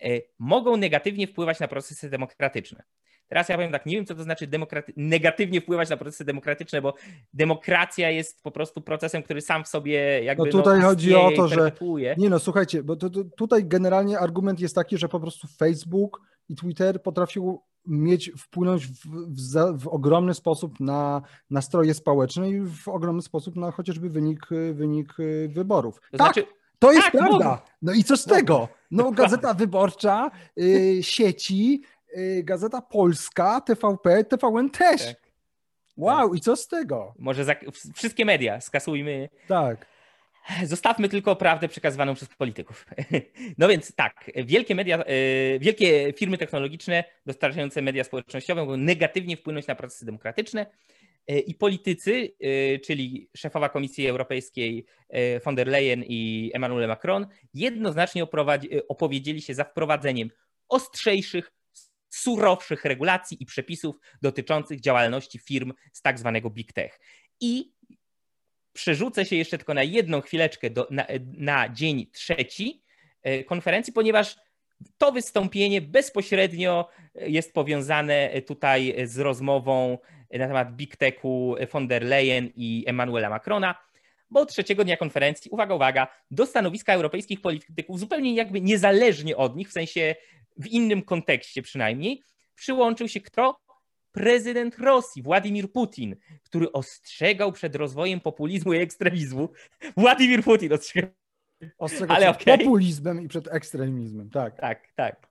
[0.00, 0.08] e,
[0.38, 2.82] mogą negatywnie wpływać na procesy demokratyczne.
[3.30, 6.82] Teraz ja powiem tak, nie wiem, co to znaczy demokraty- negatywnie wpływać na procesy demokratyczne,
[6.82, 6.94] bo
[7.34, 10.44] demokracja jest po prostu procesem, który sam w sobie jakby.
[10.44, 11.72] No tutaj no, chodzi o to, że.
[12.18, 16.20] Nie no, słuchajcie, bo to, to, tutaj generalnie argument jest taki, że po prostu Facebook
[16.48, 22.88] i Twitter potrafią mieć, wpłynąć w, w, w, ogromny sposób na nastroje społeczne i w
[22.88, 25.14] ogromny sposób na chociażby wynik, wynik
[25.48, 26.00] wyborów.
[26.12, 26.44] To tak, znaczy,
[26.78, 27.62] to jest tak, prawda.
[27.82, 28.68] No i co z tego?
[28.90, 31.99] No, Gazeta Wyborcza, y, sieci, Y,
[32.42, 35.06] Gazeta Polska, TVP, TVN też.
[35.06, 35.30] Tak.
[35.96, 36.38] Wow, tak.
[36.38, 37.14] i co z tego?
[37.18, 37.54] Może za...
[37.94, 39.28] wszystkie media skasujmy.
[39.48, 39.86] Tak.
[40.64, 42.86] Zostawmy tylko prawdę przekazywaną przez polityków.
[43.58, 49.66] No więc tak, wielkie media, y, wielkie firmy technologiczne dostarczające media społecznościowe mogą negatywnie wpłynąć
[49.66, 50.66] na procesy demokratyczne
[51.30, 52.34] y, i politycy,
[52.84, 54.86] czyli szefowa Komisji Europejskiej
[55.44, 58.26] von der Leyen i Emmanuel Macron, jednoznacznie
[58.88, 60.30] opowiedzieli się za wprowadzeniem
[60.68, 61.52] ostrzejszych
[62.10, 67.00] surowszych regulacji i przepisów dotyczących działalności firm z tak zwanego big tech.
[67.40, 67.72] I
[68.72, 71.06] przerzucę się jeszcze tylko na jedną chwileczkę do, na,
[71.36, 72.82] na dzień trzeci
[73.22, 74.36] e, konferencji, ponieważ
[74.98, 79.98] to wystąpienie bezpośrednio jest powiązane tutaj z rozmową
[80.32, 83.74] na temat Big Techu von der Leyen i Emmanuela Macrona,
[84.30, 89.68] bo trzeciego dnia konferencji, uwaga, uwaga, do stanowiska europejskich polityków, zupełnie jakby niezależnie od nich,
[89.68, 90.14] w sensie
[90.60, 92.22] w innym kontekście przynajmniej,
[92.54, 93.60] przyłączył się kto?
[94.12, 99.48] Prezydent Rosji, Władimir Putin, który ostrzegał przed rozwojem populizmu i ekstremizmu.
[99.96, 101.10] Władimir Putin ostrzegał
[101.78, 102.58] Ostrzegał ale przed okay.
[102.58, 104.60] populizmem i przed ekstremizmem, tak.
[104.60, 105.28] Tak, tak.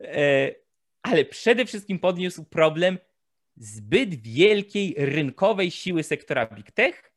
[0.00, 0.54] E,
[1.02, 2.98] ale przede wszystkim podniósł problem
[3.56, 7.12] zbyt wielkiej rynkowej siły sektora Big Tech.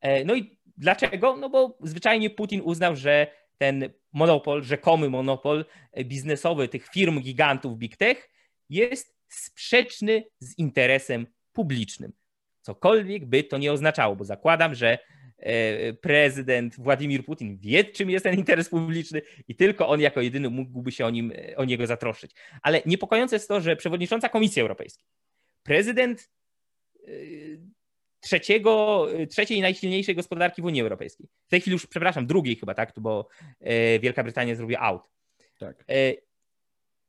[0.00, 1.36] E, no i dlaczego?
[1.36, 3.26] No bo zwyczajnie Putin uznał, że
[3.58, 5.64] ten monopol, rzekomy monopol
[6.04, 8.30] biznesowy tych firm gigantów Big Tech
[8.68, 12.12] jest sprzeczny z interesem publicznym.
[12.60, 14.98] Cokolwiek by to nie oznaczało, bo zakładam, że
[15.38, 20.50] e, prezydent Władimir Putin wie, czym jest ten interes publiczny i tylko on jako jedyny
[20.50, 22.30] mógłby się o, nim, o niego zatroszczyć.
[22.62, 25.04] Ale niepokojące jest to, że przewodnicząca Komisji Europejskiej,
[25.62, 26.30] prezydent
[27.06, 27.10] e,
[28.20, 31.28] trzeciego, trzeciej najsilniejszej gospodarki w Unii Europejskiej.
[31.46, 33.28] W tej chwili już, przepraszam, drugiej chyba, tak, bo
[33.60, 35.10] e, Wielka Brytania zrobiła out.
[35.58, 35.84] Tak.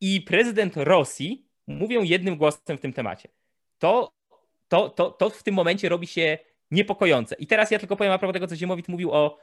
[0.01, 3.29] I prezydent Rosji mówią jednym głosem w tym temacie.
[3.77, 4.13] To,
[4.67, 6.37] to, to, to w tym momencie robi się
[6.71, 7.35] niepokojące.
[7.39, 9.37] I teraz ja tylko powiem a propos tego, co Ziemowit mówił o,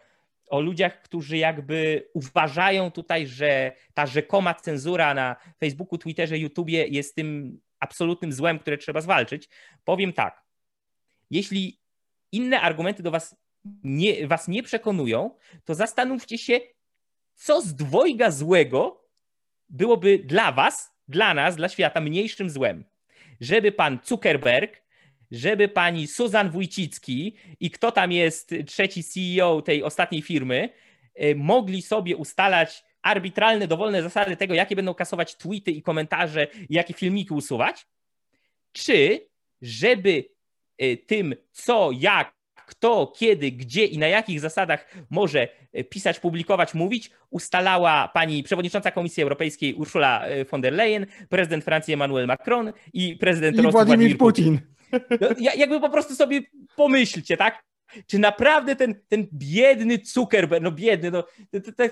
[0.49, 7.15] o ludziach, którzy jakby uważają tutaj, że ta rzekoma cenzura na Facebooku, Twitterze, YouTubie jest
[7.15, 9.49] tym absolutnym złem, które trzeba zwalczyć.
[9.85, 10.46] Powiem tak.
[11.31, 11.81] Jeśli
[12.33, 13.37] inne argumenty do was
[13.85, 15.31] nie, was nie przekonują,
[15.65, 16.61] to zastanówcie się,
[17.35, 19.05] co z dwojga złego
[19.69, 22.85] byłoby dla was dla nas, dla świata mniejszym złem.
[23.41, 24.83] Żeby pan Zuckerberg,
[25.31, 30.69] żeby pani Suzan Wójcicki i kto tam jest trzeci CEO tej ostatniej firmy,
[31.15, 36.95] e, mogli sobie ustalać arbitralne, dowolne zasady tego, jakie będą kasować tweety i komentarze, jakie
[36.95, 37.87] filmiki usuwać,
[38.73, 39.27] czy
[39.63, 40.25] żeby
[41.07, 47.11] tym, co, jak kto, kiedy, gdzie i na jakich zasadach może e, pisać, publikować, mówić,
[47.31, 53.17] ustalała pani przewodnicząca Komisji Europejskiej Ursula e, von der Leyen, prezydent Francji Emmanuel Macron i
[53.17, 54.59] prezydent I Rosji Władimir Putin.
[54.59, 55.21] Putin.
[55.21, 56.41] No, jakby po prostu sobie
[56.77, 57.65] pomyślcie, tak?
[58.07, 61.25] Czy naprawdę ten, ten biedny Zuckerberg, no biedny, no,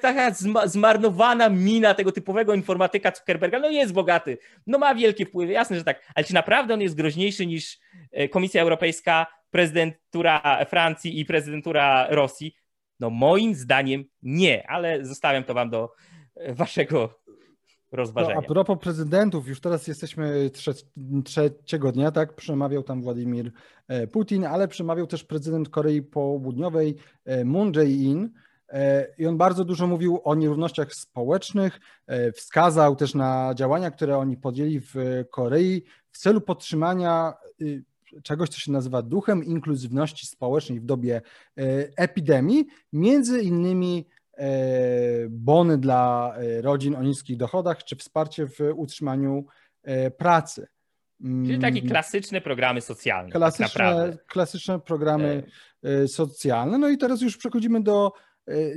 [0.01, 0.35] taka
[0.65, 5.85] zmarnowana mina tego typowego informatyka Zuckerberga, no jest bogaty, no ma wielkie wpływy, jasne, że
[5.85, 7.79] tak, ale czy naprawdę on jest groźniejszy niż
[8.13, 12.57] e, Komisja Europejska, prezydentura Francji i prezydentura Rosji?
[13.01, 15.91] No moim zdaniem nie, ale zostawiam to wam do
[16.37, 17.21] e, waszego
[17.95, 18.35] rozważenia.
[18.35, 20.75] No, a propos prezydentów, już teraz jesteśmy trze
[21.25, 22.35] trzeciego dnia, tak?
[22.35, 23.53] Przemawiał tam Władimir
[23.89, 28.31] e, Putin, ale przemawiał też prezydent Korei Południowej e, Moon Jae-in.
[29.19, 31.81] I on bardzo dużo mówił o nierównościach społecznych,
[32.35, 34.95] wskazał też na działania, które oni podjęli w
[35.31, 37.85] Korei w celu podtrzymania y,
[38.23, 41.63] czegoś, co się nazywa duchem inkluzywności społecznej w dobie e,
[41.97, 44.14] epidemii, między innymi e,
[45.31, 49.47] bony dla e, rodzin o niskich dochodach, czy wsparcie w utrzymaniu
[50.19, 50.67] pracy.
[51.23, 51.91] Czyli takie mm.
[51.91, 53.31] klasyczne programy socjalne.
[53.31, 55.43] Klasyczne, tak klasyczne programy
[56.07, 56.79] socjalne.
[56.79, 58.13] No i teraz już przechodzimy do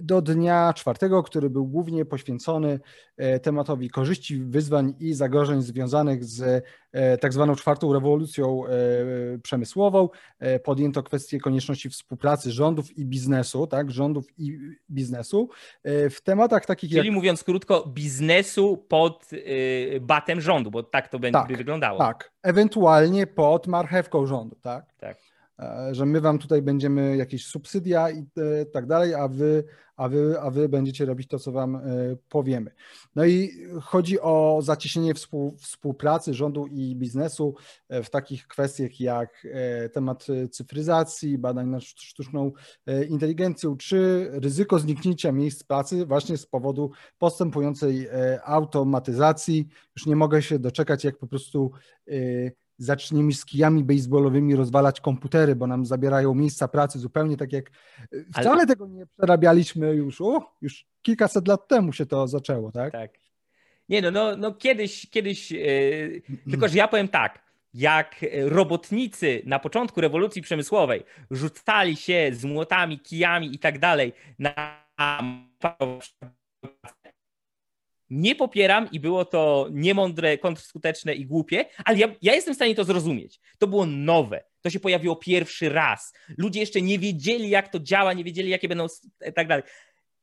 [0.01, 2.79] do dnia czwartego, który był głównie poświęcony
[3.17, 8.69] e, tematowi korzyści, wyzwań i zagrożeń związanych z e, tak zwaną czwartą rewolucją e,
[9.43, 10.09] przemysłową.
[10.63, 14.57] Podjęto kwestię konieczności współpracy rządów i biznesu, tak, rządów i
[14.91, 15.49] biznesu
[15.85, 17.15] w tematach takich Czyli jak...
[17.15, 19.29] mówiąc krótko, biznesu pod
[20.01, 21.99] batem rządu, bo tak to będzie tak, wyglądało.
[21.99, 24.85] Tak, ewentualnie pod marchewką rządu, tak?
[24.97, 25.17] Tak.
[25.59, 29.63] E, że my wam tutaj będziemy jakieś subsydia i e, tak dalej, a wy,
[29.95, 31.81] a wy, a wy będziecie robić to, co wam e,
[32.29, 32.71] powiemy.
[33.15, 33.51] No i
[33.81, 37.55] chodzi o zacieśnienie współ, współpracy rządu i biznesu
[37.89, 39.47] w takich kwestiach jak
[39.93, 42.51] temat cyfryzacji, badań nad sztuczną
[43.09, 48.07] inteligencją, czy ryzyko zniknięcia miejsc pracy właśnie z powodu postępującej
[48.43, 49.67] automatyzacji.
[49.95, 51.71] Już nie mogę się doczekać, jak po prostu
[52.77, 57.71] zaczniemy z kijami baseballowymi rozwalać komputery, bo nam zabierają miejsca pracy zupełnie tak jak
[58.11, 58.67] e, wcale Ale...
[58.67, 62.91] tego nie przerabialiśmy już, o, już kilkaset lat temu się to zaczęło, tak?
[62.91, 63.11] Tak.
[63.89, 69.59] Nie no, no, no kiedyś, kiedyś, yy, tylko że ja powiem tak, jak robotnicy na
[69.59, 74.87] początku rewolucji przemysłowej rzucali się z młotami, kijami i tak dalej na
[78.09, 82.75] nie popieram i było to niemądre, kontrskuteczne i głupie, ale ja, ja jestem w stanie
[82.75, 83.39] to zrozumieć.
[83.57, 84.43] To było nowe.
[84.61, 86.13] To się pojawiło pierwszy raz.
[86.37, 88.87] Ludzie jeszcze nie wiedzieli, jak to działa, nie wiedzieli, jakie będą
[89.35, 89.63] tak dalej.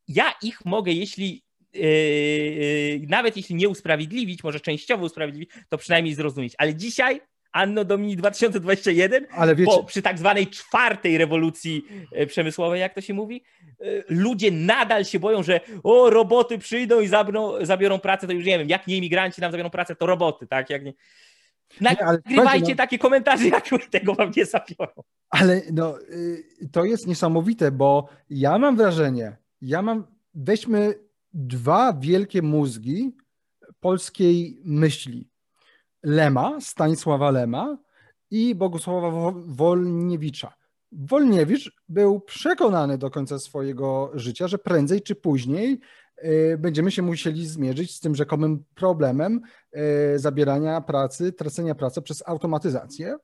[0.09, 6.55] Ja ich mogę, jeśli yy, nawet jeśli nie usprawiedliwić, może częściowo usprawiedliwić, to przynajmniej zrozumieć.
[6.59, 7.21] Ale dzisiaj
[7.55, 9.73] Anno Domini 2021, Ale wiecie...
[9.73, 13.45] po, przy tak zwanej czwartej rewolucji e, przemysłowej, jak to się mówi,
[13.81, 18.45] e, ludzie nadal się boją, że o, roboty przyjdą i zabiorą, zabiorą pracę, to już
[18.45, 20.71] nie wiem, jak nie imigranci nam zabiorą pracę, to roboty, tak?
[20.71, 20.93] Jak nie...
[21.81, 22.77] Nagrywajcie no...
[22.77, 24.93] takie komentarze, jak tego wam nie zabiorą.
[25.31, 30.95] Ale no, y, to jest niesamowite, bo ja mam wrażenie, ja mam, weźmy
[31.33, 33.17] dwa wielkie mózgi
[33.81, 35.34] polskiej myśli.
[36.05, 37.79] Lema, Stanisława Lema
[38.31, 40.53] i Bogusława Wolniewicza.
[40.93, 45.81] Wolniewicz był przekonany do końca swojego życia, że prędzej czy później
[46.25, 49.41] y, będziemy się musieli zmierzyć z tym rzekomym problemem
[50.15, 53.17] y, zabierania pracy, tracenia pracy przez automatyzację.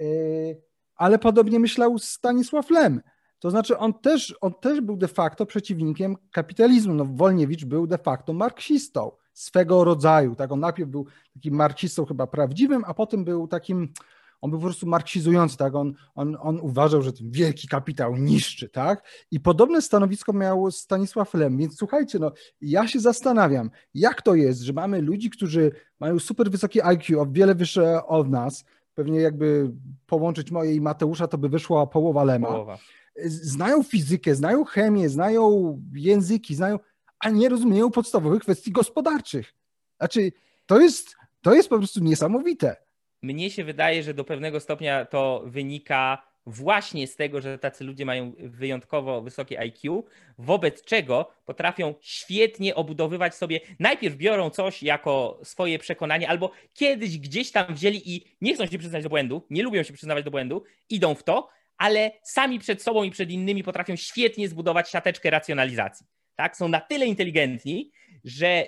[0.00, 0.62] Y,
[0.96, 3.00] ale podobnie myślał Stanisław Lem.
[3.38, 6.94] To znaczy on też, on też był de facto przeciwnikiem kapitalizmu.
[6.94, 10.34] No, Wolniewicz był de facto marksistą swego rodzaju.
[10.34, 10.52] Tak?
[10.52, 13.92] On najpierw był takim marksistą chyba prawdziwym, a potem był takim,
[14.40, 15.74] on był po prostu marksizujący, tak?
[15.74, 19.02] On, on, on uważał, że ten wielki kapitał niszczy, tak?
[19.30, 24.60] I podobne stanowisko miał Stanisław Lem, więc słuchajcie, no ja się zastanawiam, jak to jest,
[24.60, 28.64] że mamy ludzi, którzy mają super wysokie IQ, o wiele wyższe od nas,
[28.94, 29.72] pewnie jakby
[30.06, 32.48] połączyć moje i Mateusza, to by wyszła połowa Lema.
[32.48, 32.78] Połowa.
[33.24, 36.78] Znają fizykę, znają chemię, znają języki, znają
[37.18, 39.54] a nie rozumieją podstawowych kwestii gospodarczych.
[39.98, 40.32] Znaczy,
[40.66, 42.76] to jest, to jest po prostu niesamowite.
[43.22, 48.04] Mnie się wydaje, że do pewnego stopnia to wynika właśnie z tego, że tacy ludzie
[48.04, 50.04] mają wyjątkowo wysokie IQ,
[50.38, 57.52] wobec czego potrafią świetnie obudowywać sobie, najpierw biorą coś jako swoje przekonanie, albo kiedyś gdzieś
[57.52, 60.62] tam wzięli i nie chcą się przyznać do błędu, nie lubią się przyznawać do błędu,
[60.90, 66.06] idą w to, ale sami przed sobą i przed innymi potrafią świetnie zbudować siateczkę racjonalizacji
[66.36, 67.90] tak, są na tyle inteligentni,
[68.24, 68.66] że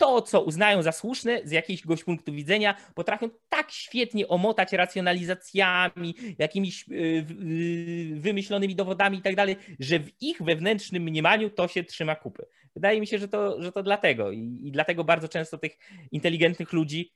[0.00, 6.88] to, co uznają za słuszne z jakiegoś punktu widzenia, potrafią tak świetnie omotać racjonalizacjami, jakimiś
[6.88, 12.14] y, y, wymyślonymi dowodami i tak dalej, że w ich wewnętrznym mniemaniu to się trzyma
[12.14, 12.46] kupy.
[12.74, 15.78] Wydaje mi się, że to, że to dlatego I, i dlatego bardzo często tych
[16.12, 17.12] inteligentnych ludzi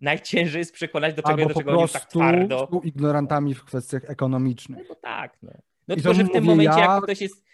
[0.00, 2.68] najciężej jest przekonać do czego, do czego oni tak twardo.
[2.72, 4.86] są ignorantami w kwestiach ekonomicznych.
[4.88, 5.52] No tak, no.
[5.88, 6.94] No tylko, że w tym momencie, ja...
[6.94, 7.44] jak ktoś jest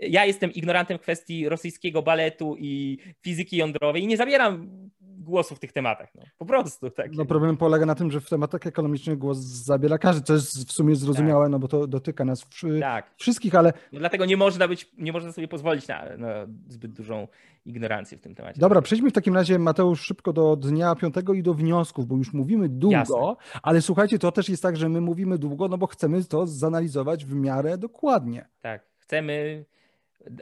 [0.00, 4.70] ja jestem ignorantem kwestii rosyjskiego baletu i fizyki jądrowej i nie zabieram
[5.00, 6.14] głosu w tych tematach.
[6.14, 6.22] No.
[6.38, 6.90] Po prostu.
[6.90, 7.12] Tak.
[7.12, 10.72] No problem polega na tym, że w tematach ekonomicznych głos zabiera każdy, co jest w
[10.72, 11.52] sumie zrozumiałe, tak.
[11.52, 12.46] no bo to dotyka nas
[12.80, 13.10] tak.
[13.16, 13.72] wszystkich, ale...
[13.92, 17.28] No dlatego nie można być, nie można sobie pozwolić na, na, zbyt dużą
[17.64, 18.60] ignorancję w tym temacie.
[18.60, 22.32] Dobra, przejdźmy w takim razie, Mateusz, szybko do dnia piątego i do wniosków, bo już
[22.32, 23.16] mówimy długo, Jasne.
[23.62, 27.24] ale słuchajcie, to też jest tak, że my mówimy długo, no bo chcemy to zanalizować
[27.24, 28.48] w miarę dokładnie.
[28.62, 29.64] Tak, chcemy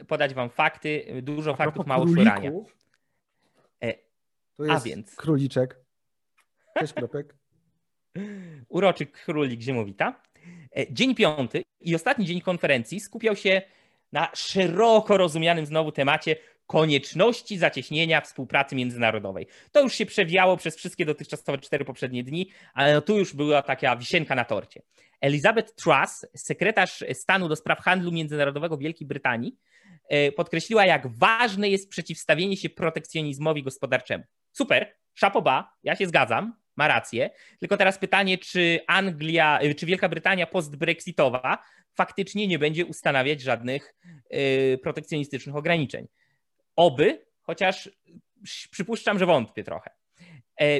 [0.07, 2.51] podać wam fakty, dużo faktów, mało szurania.
[3.81, 3.93] E,
[4.57, 5.15] to jest A więc.
[5.15, 5.79] Króliczek.
[6.79, 7.35] Cześć, kropek.
[8.69, 10.21] Uroczy królik ziemowita.
[10.77, 13.61] E, dzień piąty i ostatni dzień konferencji skupiał się
[14.11, 16.35] na szeroko rozumianym znowu temacie
[16.69, 19.47] konieczności zacieśnienia współpracy międzynarodowej.
[19.71, 23.61] To już się przewijało przez wszystkie dotychczasowe cztery poprzednie dni, ale no tu już była
[23.61, 24.81] taka wisienka na torcie.
[25.21, 29.57] Elizabeth Truss, sekretarz stanu do spraw handlu międzynarodowego Wielkiej Brytanii,
[30.09, 34.23] e, podkreśliła, jak ważne jest przeciwstawienie się protekcjonizmowi gospodarczemu.
[34.51, 37.29] Super, szapoba, ja się zgadzam, ma rację.
[37.59, 41.63] Tylko teraz pytanie, czy Anglia, e, czy Wielka Brytania post-Brexitowa
[41.95, 43.95] faktycznie nie będzie ustanawiać żadnych
[44.29, 46.07] e, protekcjonistycznych ograniczeń.
[46.79, 47.89] Oby, chociaż
[48.71, 49.89] przypuszczam, że wątpię trochę.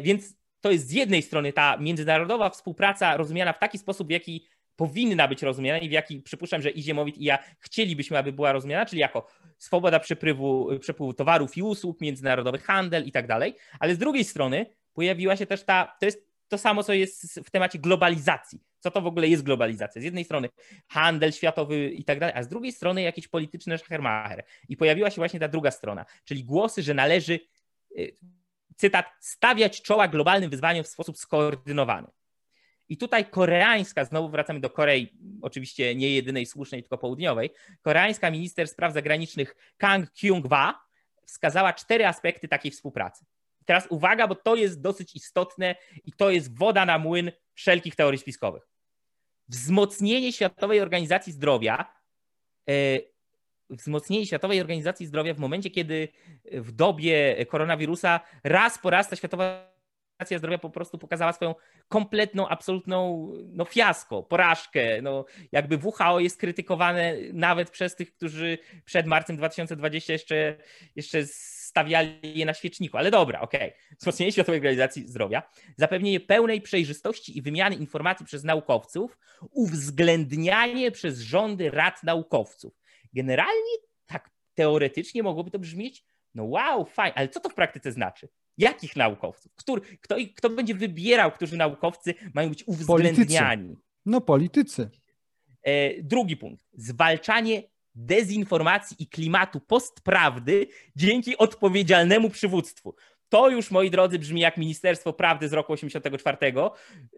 [0.01, 4.47] Więc to jest z jednej strony ta międzynarodowa współpraca rozumiana w taki sposób, w jaki
[4.75, 8.51] powinna być rozumiana i w jaki przypuszczam, że i Ziemowit i ja chcielibyśmy, aby była
[8.51, 9.27] rozumiana, czyli jako
[9.57, 14.65] swoboda przepływu, przepływu towarów i usług, międzynarodowy handel i tak dalej, ale z drugiej strony
[14.93, 18.59] pojawiła się też ta, to jest to samo, co jest w temacie globalizacji.
[18.79, 20.01] Co to w ogóle jest globalizacja?
[20.01, 20.49] Z jednej strony
[20.87, 24.43] handel światowy i tak dalej, a z drugiej strony jakieś polityczne szachermacher.
[24.69, 27.39] I pojawiła się właśnie ta druga strona, czyli głosy, że należy
[27.97, 28.17] y,
[28.75, 32.07] cytat, stawiać czoła globalnym wyzwaniom w sposób skoordynowany.
[32.89, 37.49] I tutaj koreańska, znowu wracamy do Korei, oczywiście nie jedynej słusznej, tylko południowej,
[37.81, 40.73] koreańska minister spraw zagranicznych Kang Kyung-hwa
[41.25, 43.25] wskazała cztery aspekty takiej współpracy.
[43.69, 48.19] Teraz uwaga, bo to jest dosyć istotne i to jest woda na młyn wszelkich teorii
[48.19, 48.63] spiskowych.
[49.47, 51.93] Wzmocnienie Światowej Organizacji Zdrowia
[52.69, 52.73] e,
[53.69, 56.07] wzmocnienie Światowej Organizacji Zdrowia w momencie, kiedy
[56.51, 61.55] w dobie koronawirusa raz po raz ta Światowa Organizacja Zdrowia po prostu pokazała swoją
[61.87, 65.01] kompletną, absolutną no, fiasko, porażkę.
[65.01, 70.57] No, jakby WHO jest krytykowane nawet przez tych, którzy przed marcem 2020 jeszcze,
[70.95, 71.25] jeszcze
[71.69, 72.97] stawiali je na świeczniku.
[72.97, 73.69] Ale dobra, okej.
[73.69, 73.97] Okay.
[73.99, 75.43] Wzmocnienie Światowej Organizacji Zdrowia,
[75.77, 79.17] zapewnienie pełnej przejrzystości i wymiany informacji przez naukowców,
[79.51, 82.73] uwzględnianie przez rządy rad naukowców.
[83.13, 83.71] Generalnie
[84.05, 86.03] tak teoretycznie mogłoby to brzmieć,
[86.35, 88.29] no wow, fajnie, ale co to w praktyce znaczy?
[88.57, 89.51] Jakich naukowców?
[89.55, 93.67] Który, kto, kto będzie wybierał, którzy naukowcy mają być uwzględniani?
[93.67, 93.83] Politycy.
[94.05, 94.89] No, politycy.
[95.63, 96.65] E, drugi punkt.
[96.73, 97.63] Zwalczanie
[97.95, 102.95] dezinformacji i klimatu postprawdy dzięki odpowiedzialnemu przywództwu.
[103.29, 106.37] To już, moi drodzy, brzmi jak Ministerstwo Prawdy z roku 84.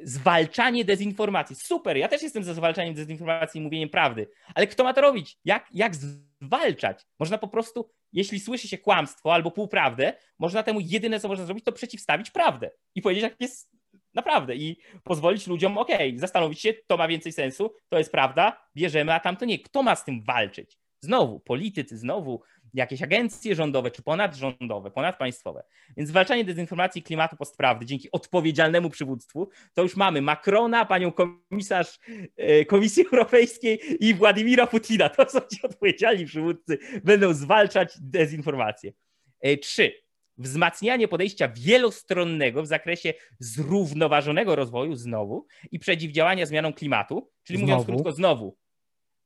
[0.04, 1.56] Zwalczanie dezinformacji.
[1.56, 5.38] Super, ja też jestem za zwalczaniem dezinformacji i mówieniem prawdy, ale kto ma to robić?
[5.46, 7.06] Jak, jak zwalczać?
[7.20, 11.66] Można po prostu, jeśli słyszy się kłamstwo albo półprawdę, można temu jedyne, co można zrobić,
[11.66, 13.72] to przeciwstawić prawdę i powiedzieć, jak jest
[14.14, 19.14] naprawdę i pozwolić ludziom, ok, zastanowić się, to ma więcej sensu, to jest prawda, bierzemy,
[19.14, 19.60] a tamto nie.
[19.60, 20.78] Kto ma z tym walczyć?
[21.04, 22.42] Znowu politycy, znowu
[22.74, 25.64] jakieś agencje rządowe czy ponadrządowe, ponadpaństwowe.
[25.98, 32.00] Więc zwalczanie dezinformacji klimatu postprawdy dzięki odpowiedzialnemu przywództwu, to już mamy Macrona, panią komisarz
[32.38, 35.10] e, Komisji Europejskiej i Władimira Putina.
[35.10, 38.94] To są ci odpowiedzialni przywódcy, będą zwalczać dezinformację.
[39.42, 40.01] E, trzy.
[40.38, 47.72] Wzmacnianie podejścia wielostronnego w zakresie zrównoważonego rozwoju znowu i przeciwdziałania zmianom klimatu, czyli znowu.
[47.72, 48.58] mówiąc krótko, znowu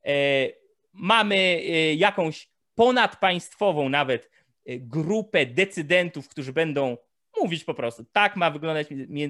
[0.05, 0.49] e,
[0.93, 1.63] mamy
[1.95, 4.29] jakąś ponadpaństwową nawet
[4.69, 6.97] y, grupę decydentów, którzy będą
[7.41, 8.87] mówić po prostu, tak ma wyglądać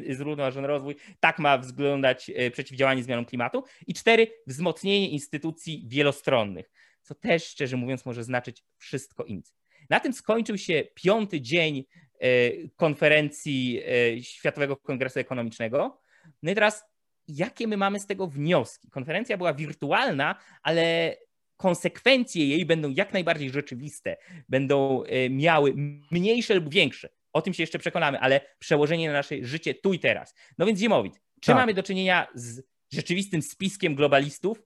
[0.09, 3.63] zrównoważony rozwój, tak ma wyglądać y, przeciwdziałanie zmianom klimatu.
[3.87, 6.71] I cztery, wzmocnienie instytucji wielostronnych,
[7.01, 9.43] co też szczerze mówiąc może znaczyć wszystko inne.
[9.89, 11.85] Na tym skończył się piąty dzień
[12.23, 13.81] y, konferencji
[14.21, 16.01] Światowego Kongresu Ekonomicznego.
[16.43, 16.83] No i teraz,
[17.27, 18.89] jakie my mamy z tego wnioski?
[18.89, 21.15] Konferencja była wirtualna, ale
[21.57, 24.17] konsekwencje jej będą jak najbardziej rzeczywiste,
[24.49, 25.73] będą e, miały
[26.11, 27.09] mniejsze lub większe.
[27.33, 30.35] O tym się jeszcze przekonamy, ale przełożenie na nasze życie tu i teraz.
[30.57, 31.55] No więc Zimowit, czy tak.
[31.55, 32.61] mamy do czynienia z
[32.93, 34.61] rzeczywistym spiskiem globalistów,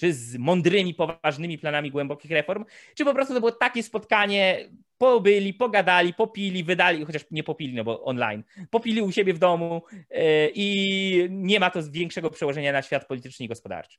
[0.00, 5.54] czy z mądrymi, poważnymi planami głębokich reform, czy po prostu to było takie spotkanie, pobyli,
[5.54, 10.48] pogadali, popili, wydali, chociaż nie popili, no bo online, popili u siebie w domu e,
[10.54, 13.98] i nie ma to większego przełożenia na świat polityczny i gospodarczy.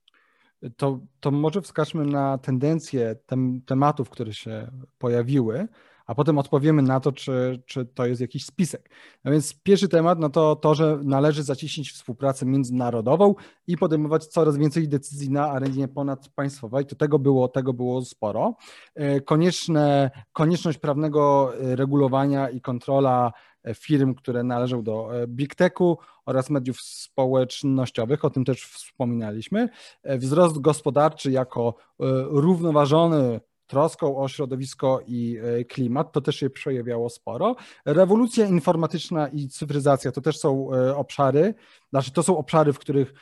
[0.78, 5.68] To, to może wskażmy na tendencje tem, tematów, które się pojawiły,
[6.12, 8.90] a potem odpowiemy na to, czy, czy to jest jakiś spisek.
[9.24, 13.36] No więc pierwszy temat, no to to, że należy zacieśnić współpracę międzynarodową
[13.68, 16.86] i podejmować coraz więcej decyzji na arenie ponadpaństwowej.
[16.86, 18.56] To tego było, tego było sporo.
[18.96, 23.32] E, konieczne, konieczność prawnego regulowania i kontrola
[23.76, 29.70] firm, które należą do e, Big Techu oraz mediów społecznościowych, o tym też wspominaliśmy.
[30.04, 33.40] E, wzrost gospodarczy jako e, równoważony
[33.72, 35.38] troską o środowisko i
[35.70, 37.56] klimat, to też się przejawiało sporo.
[37.86, 41.54] Rewolucja informatyczna i cyfryzacja to też są obszary,
[41.90, 43.14] znaczy to są obszary, w których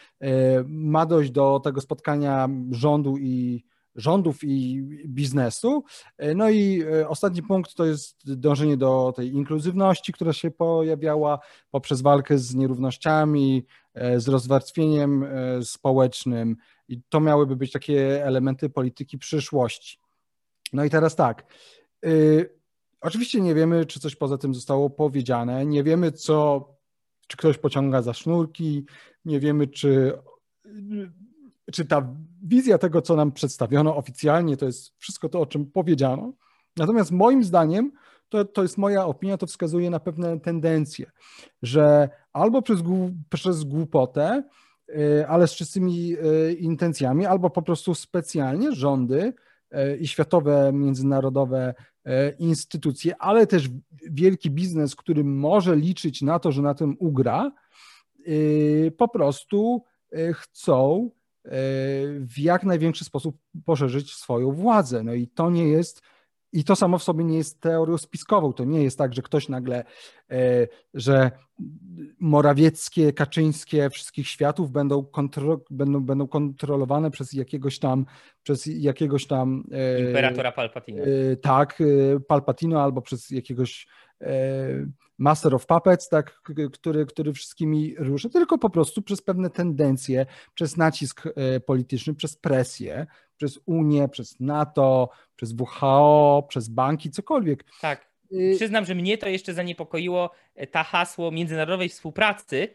[0.65, 3.63] ma dojść do tego spotkania rządu i
[3.95, 5.83] rządów i biznesu.
[6.35, 11.39] No i e, ostatni punkt to jest dążenie do tej inkluzywności, która się pojawiała
[11.71, 16.55] poprzez walkę z nierównościami, e, z rozwarstwieniem e, społecznym
[16.87, 19.99] i to miałyby być takie elementy polityki przyszłości.
[20.73, 21.45] No i teraz tak.
[23.01, 26.67] Oczywiście nie wiemy, czy coś poza tym zostało powiedziane, nie wiemy, co,
[27.27, 28.85] czy ktoś pociąga za sznurki,
[29.25, 30.13] nie wiemy, czy
[31.71, 36.33] czy ta wizja tego, co nam przedstawiono oficjalnie, to jest wszystko to, o czym powiedziano.
[36.77, 37.91] Natomiast moim zdaniem,
[38.29, 41.11] to, to jest moja opinia, to wskazuje na pewne tendencje,
[41.61, 42.79] że albo przez,
[43.29, 44.43] przez głupotę,
[44.89, 49.33] y, ale z czystymi y, intencjami, albo po prostu specjalnie rządy y,
[49.99, 51.73] i światowe, międzynarodowe
[52.39, 53.69] instytucje, ale też
[54.11, 57.51] wielki biznes, który może liczyć na to, że na tym ugra,
[58.97, 59.83] po prostu
[60.33, 61.09] chcą
[62.19, 65.03] w jak największy sposób poszerzyć swoją władzę.
[65.03, 66.01] No i to nie jest,
[66.51, 68.53] i to samo w sobie nie jest teorią spiskową.
[68.53, 69.83] To nie jest tak, że ktoś nagle,
[70.31, 71.31] e, że
[72.19, 78.05] morawieckie, kaczyńskie wszystkich światów będą, kontro, będą, będą kontrolowane przez jakiegoś tam,
[78.43, 79.63] przez jakiegoś tam.
[79.71, 81.03] E, Imperatora Palpatino.
[81.03, 81.83] E, tak,
[82.27, 83.87] Palpatino albo przez jakiegoś
[85.19, 86.41] Master of Puppets, tak,
[86.71, 92.37] który, który wszystkimi ruszy, tylko po prostu przez pewne tendencje, przez nacisk e, polityczny, przez
[92.37, 97.65] presję, przez Unię, przez NATO, przez WHO, przez banki, cokolwiek.
[97.81, 98.09] Tak.
[98.31, 102.67] Y, Przyznam, że mnie to jeszcze zaniepokoiło e, ta hasło międzynarodowej współpracy,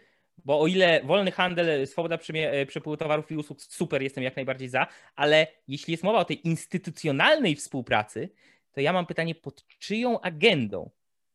[0.45, 4.69] bo o ile wolny handel, swoboda e, przepływu towarów i usług, super, jestem jak najbardziej
[4.69, 8.29] za, ale jeśli jest mowa o tej instytucjonalnej współpracy,
[8.73, 10.91] to ja mam pytanie, pod czyją agendą?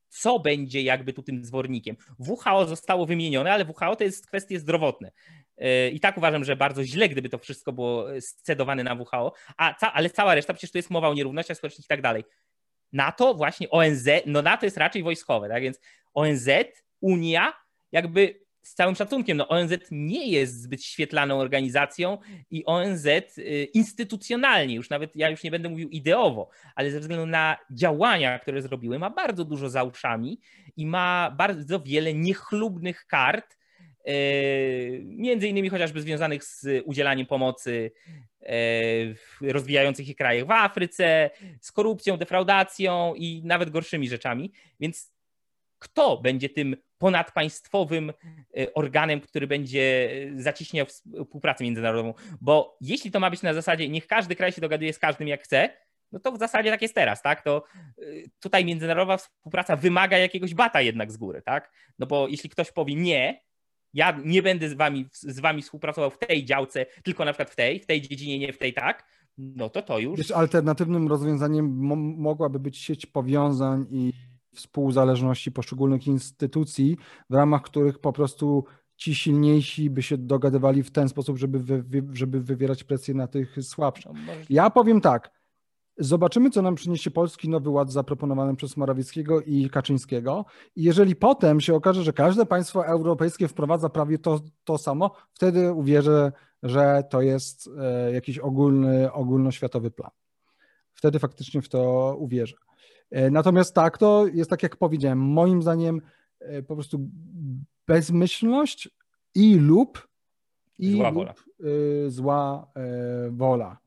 [0.10, 1.96] Co będzie jakby tu tym zwornikiem?
[2.20, 5.12] WHO zostało wymienione, ale WHO to jest kwestie zdrowotne.
[5.58, 9.74] E, I tak uważam, że bardzo źle, gdyby to wszystko było scedowane na WHO, a
[9.74, 12.24] ca ale cała reszta, przecież tu jest mowa o nierównościach społecznych i tak dalej.
[12.94, 15.80] NATO, właśnie ONZ, no NATO jest raczej wojskowe, tak więc
[16.14, 16.50] ONZ,
[17.02, 17.54] Unia,
[17.92, 22.18] jakby z całym szacunkiem, no ONZ nie jest zbyt świetlaną organizacją
[22.52, 27.26] i ONZ y, instytucjonalnie, już nawet ja już nie będę mówił ideowo, ale ze względu
[27.26, 30.40] na działania, które zrobiły, ma bardzo dużo za uszami
[30.78, 33.58] i ma bardzo wiele niechlubnych kart,
[34.10, 37.92] y, między innymi chociażby związanych z udzielaniem pomocy
[39.16, 41.30] w rozwijających się krajach w Afryce,
[41.62, 44.52] z korupcją, defraudacją i nawet gorszymi rzeczami.
[44.80, 45.12] Więc
[45.80, 48.10] kto będzie tym ponadpaństwowym
[48.58, 52.14] e, organem, który będzie zacieśniał współpracę międzynarodową?
[52.42, 55.44] Bo jeśli to ma być na zasadzie, niech każdy kraj się dogaduje z każdym jak
[55.44, 55.70] chce,
[56.12, 57.44] no to w zasadzie tak jest teraz, tak?
[57.44, 57.64] To
[57.98, 58.04] e,
[58.40, 61.72] tutaj międzynarodowa współpraca wymaga jakiegoś bata jednak z góry, tak?
[62.00, 63.42] No bo jeśli ktoś powie nie,
[63.94, 67.56] ja nie będę z wami, z wami współpracował w tej działce, tylko na przykład w
[67.56, 69.06] tej, w tej dziedzinie, nie w tej tak,
[69.38, 70.18] no to to już.
[70.18, 71.78] Wiesz, alternatywnym rozwiązaniem
[72.18, 74.14] mogłaby być sieć powiązań i
[74.56, 76.98] współzależności poszczególnych instytucji,
[77.30, 78.64] w ramach których po prostu
[78.96, 83.56] ci silniejsi by się dogadywali w ten sposób, żeby, wy, żeby wywierać presję na tych
[83.62, 84.12] słabszych.
[84.14, 85.40] No, ja powiem tak,
[86.02, 90.46] Zobaczymy, co nam przyniesie polski nowy ład zaproponowany przez Morawieckiego i Kaczyńskiego.
[90.76, 95.74] I jeżeli potem się okaże, że każde państwo europejskie wprowadza prawie to, to samo, wtedy
[95.74, 96.32] uwierzę,
[96.64, 100.12] że to jest e, jakiś ogólny, ogólnoświatowy plan.
[100.94, 102.56] Wtedy faktycznie w to uwierzę.
[103.12, 106.02] E, natomiast tak, to jest tak, jak powiedziałem, moim zdaniem
[106.40, 107.10] e, po prostu
[107.88, 108.90] bezmyślność
[109.36, 110.08] i lub
[110.80, 111.34] i zła lub, wola.
[112.08, 112.72] zła
[113.30, 113.78] wola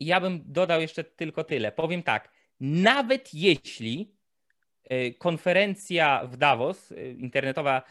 [0.00, 1.72] ja bym dodał jeszcze tylko tyle.
[1.72, 4.16] Powiem tak, nawet jeśli
[5.18, 7.82] konferencja w Davos, internetowa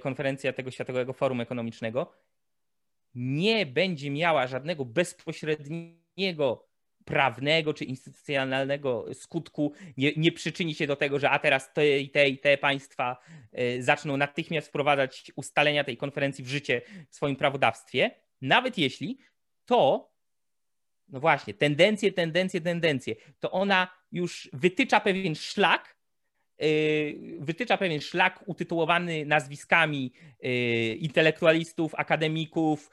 [0.00, 2.12] konferencja tego Światowego Forum Ekonomicznego,
[3.14, 6.65] nie będzie miała żadnego bezpośredniego
[7.06, 12.10] prawnego czy instytucjonalnego skutku, nie, nie przyczyni się do tego, że a teraz te i
[12.10, 13.16] te i te państwa
[13.78, 18.10] zaczną natychmiast wprowadzać ustalenia tej konferencji w życie w swoim prawodawstwie,
[18.40, 19.18] nawet jeśli
[19.66, 20.10] to
[21.08, 25.96] no właśnie, tendencje, tendencje, tendencje, to ona już wytycza pewien szlak,
[26.62, 30.12] y, wytycza pewien szlak utytułowany nazwiskami
[30.44, 32.90] y, intelektualistów, akademików,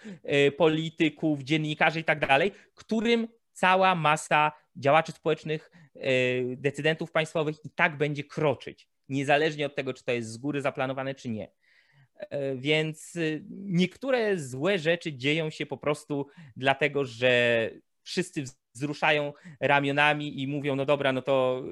[0.47, 5.71] y, polityków, dziennikarzy i tak dalej, którym cała masa działaczy społecznych,
[6.57, 11.15] decydentów państwowych i tak będzie kroczyć, niezależnie od tego, czy to jest z góry zaplanowane,
[11.15, 11.51] czy nie.
[12.55, 13.17] Więc
[13.49, 17.69] niektóre złe rzeczy dzieją się po prostu dlatego, że
[18.03, 18.43] wszyscy
[18.73, 21.63] wzruszają ramionami i mówią, no dobra, no to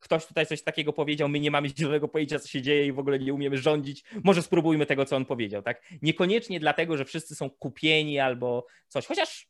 [0.00, 2.98] ktoś tutaj coś takiego powiedział, my nie mamy zielonego pojęcia, co się dzieje i w
[2.98, 5.82] ogóle nie umiemy rządzić, może spróbujmy tego, co on powiedział, tak?
[6.02, 9.49] Niekoniecznie dlatego, że wszyscy są kupieni albo coś, chociaż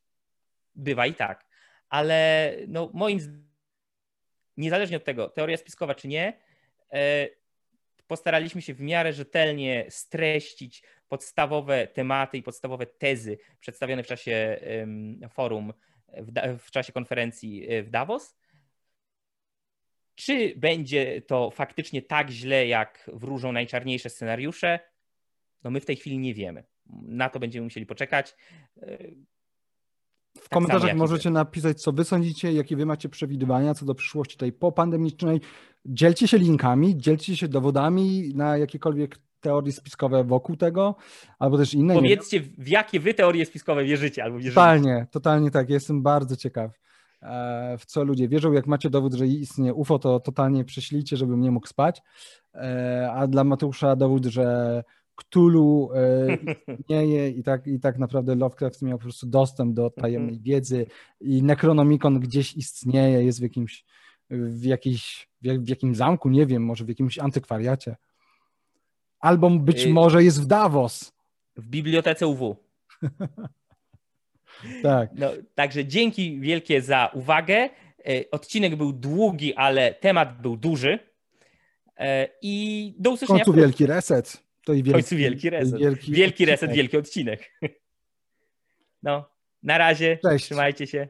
[0.75, 1.47] bywa i tak,
[1.89, 3.51] ale no moim zdaniem,
[4.57, 6.41] niezależnie od tego, teoria spiskowa czy nie,
[6.93, 7.29] e,
[8.07, 14.61] postaraliśmy się w miarę rzetelnie streścić podstawowe tematy i podstawowe tezy przedstawione w czasie
[15.31, 15.73] forum
[16.59, 18.37] w, czasie konferencji e, w Davos.
[20.15, 24.81] Czy będzie to faktycznie tak źle, jak wróżą najczarniejsze scenariusze?
[25.65, 26.65] No my w tej chwili nie wiemy.
[27.03, 28.37] Na to będziemy musieli poczekać.
[30.39, 31.35] W tak komentarzach możecie wy.
[31.35, 35.40] napisać, co wy sądzicie, jakie wy macie przewidywania co do przyszłości tej popandemicznej.
[35.85, 40.97] Dzielcie się linkami, dzielcie się dowodami na jakiekolwiek teorie spiskowe wokół tego,
[41.39, 41.94] albo też inne.
[41.94, 44.55] Powiedzcie, w jakie wy teorie spiskowe wierzycie albo wierzycie.
[44.55, 45.70] Totalnie, totalnie tak.
[45.70, 46.70] Jestem bardzo ciekaw,
[47.23, 48.52] e, w co ludzie wierzą.
[48.52, 52.02] Jak macie dowód, że istnieje UFO, to totalnie prześlijcie, żebym nie mógł spać.
[52.55, 54.85] E, a dla Mateusza dowód, że
[55.25, 56.39] Cthulhu e,
[56.79, 60.43] istnieje i tak, i tak naprawdę Lovecraft miał po prostu dostęp do tajemnej mhm.
[60.43, 60.87] wiedzy
[61.21, 63.85] i Necronomicon gdzieś istnieje, jest w jakimś
[64.31, 67.97] w, jakiejś, w jakimś zamku, nie wiem, może w jakimś antykwariacie.
[69.21, 71.13] Albo być może jest w Davos.
[71.57, 72.57] W bibliotece UW.
[74.83, 75.11] tak.
[75.15, 77.71] No, także dzięki wielkie za uwagę.
[78.09, 80.99] Y, odcinek był długi, ale temat był duży.
[82.43, 83.43] I do usłyszenia.
[83.43, 84.43] W końcu wielki reset.
[84.71, 85.79] To i wielki, w końcu wielki reset.
[85.81, 87.51] Wielki, wielki reset, wielki odcinek.
[89.03, 89.31] No,
[89.63, 90.19] na razie.
[90.23, 90.45] Cześć.
[90.45, 91.09] Trzymajcie się.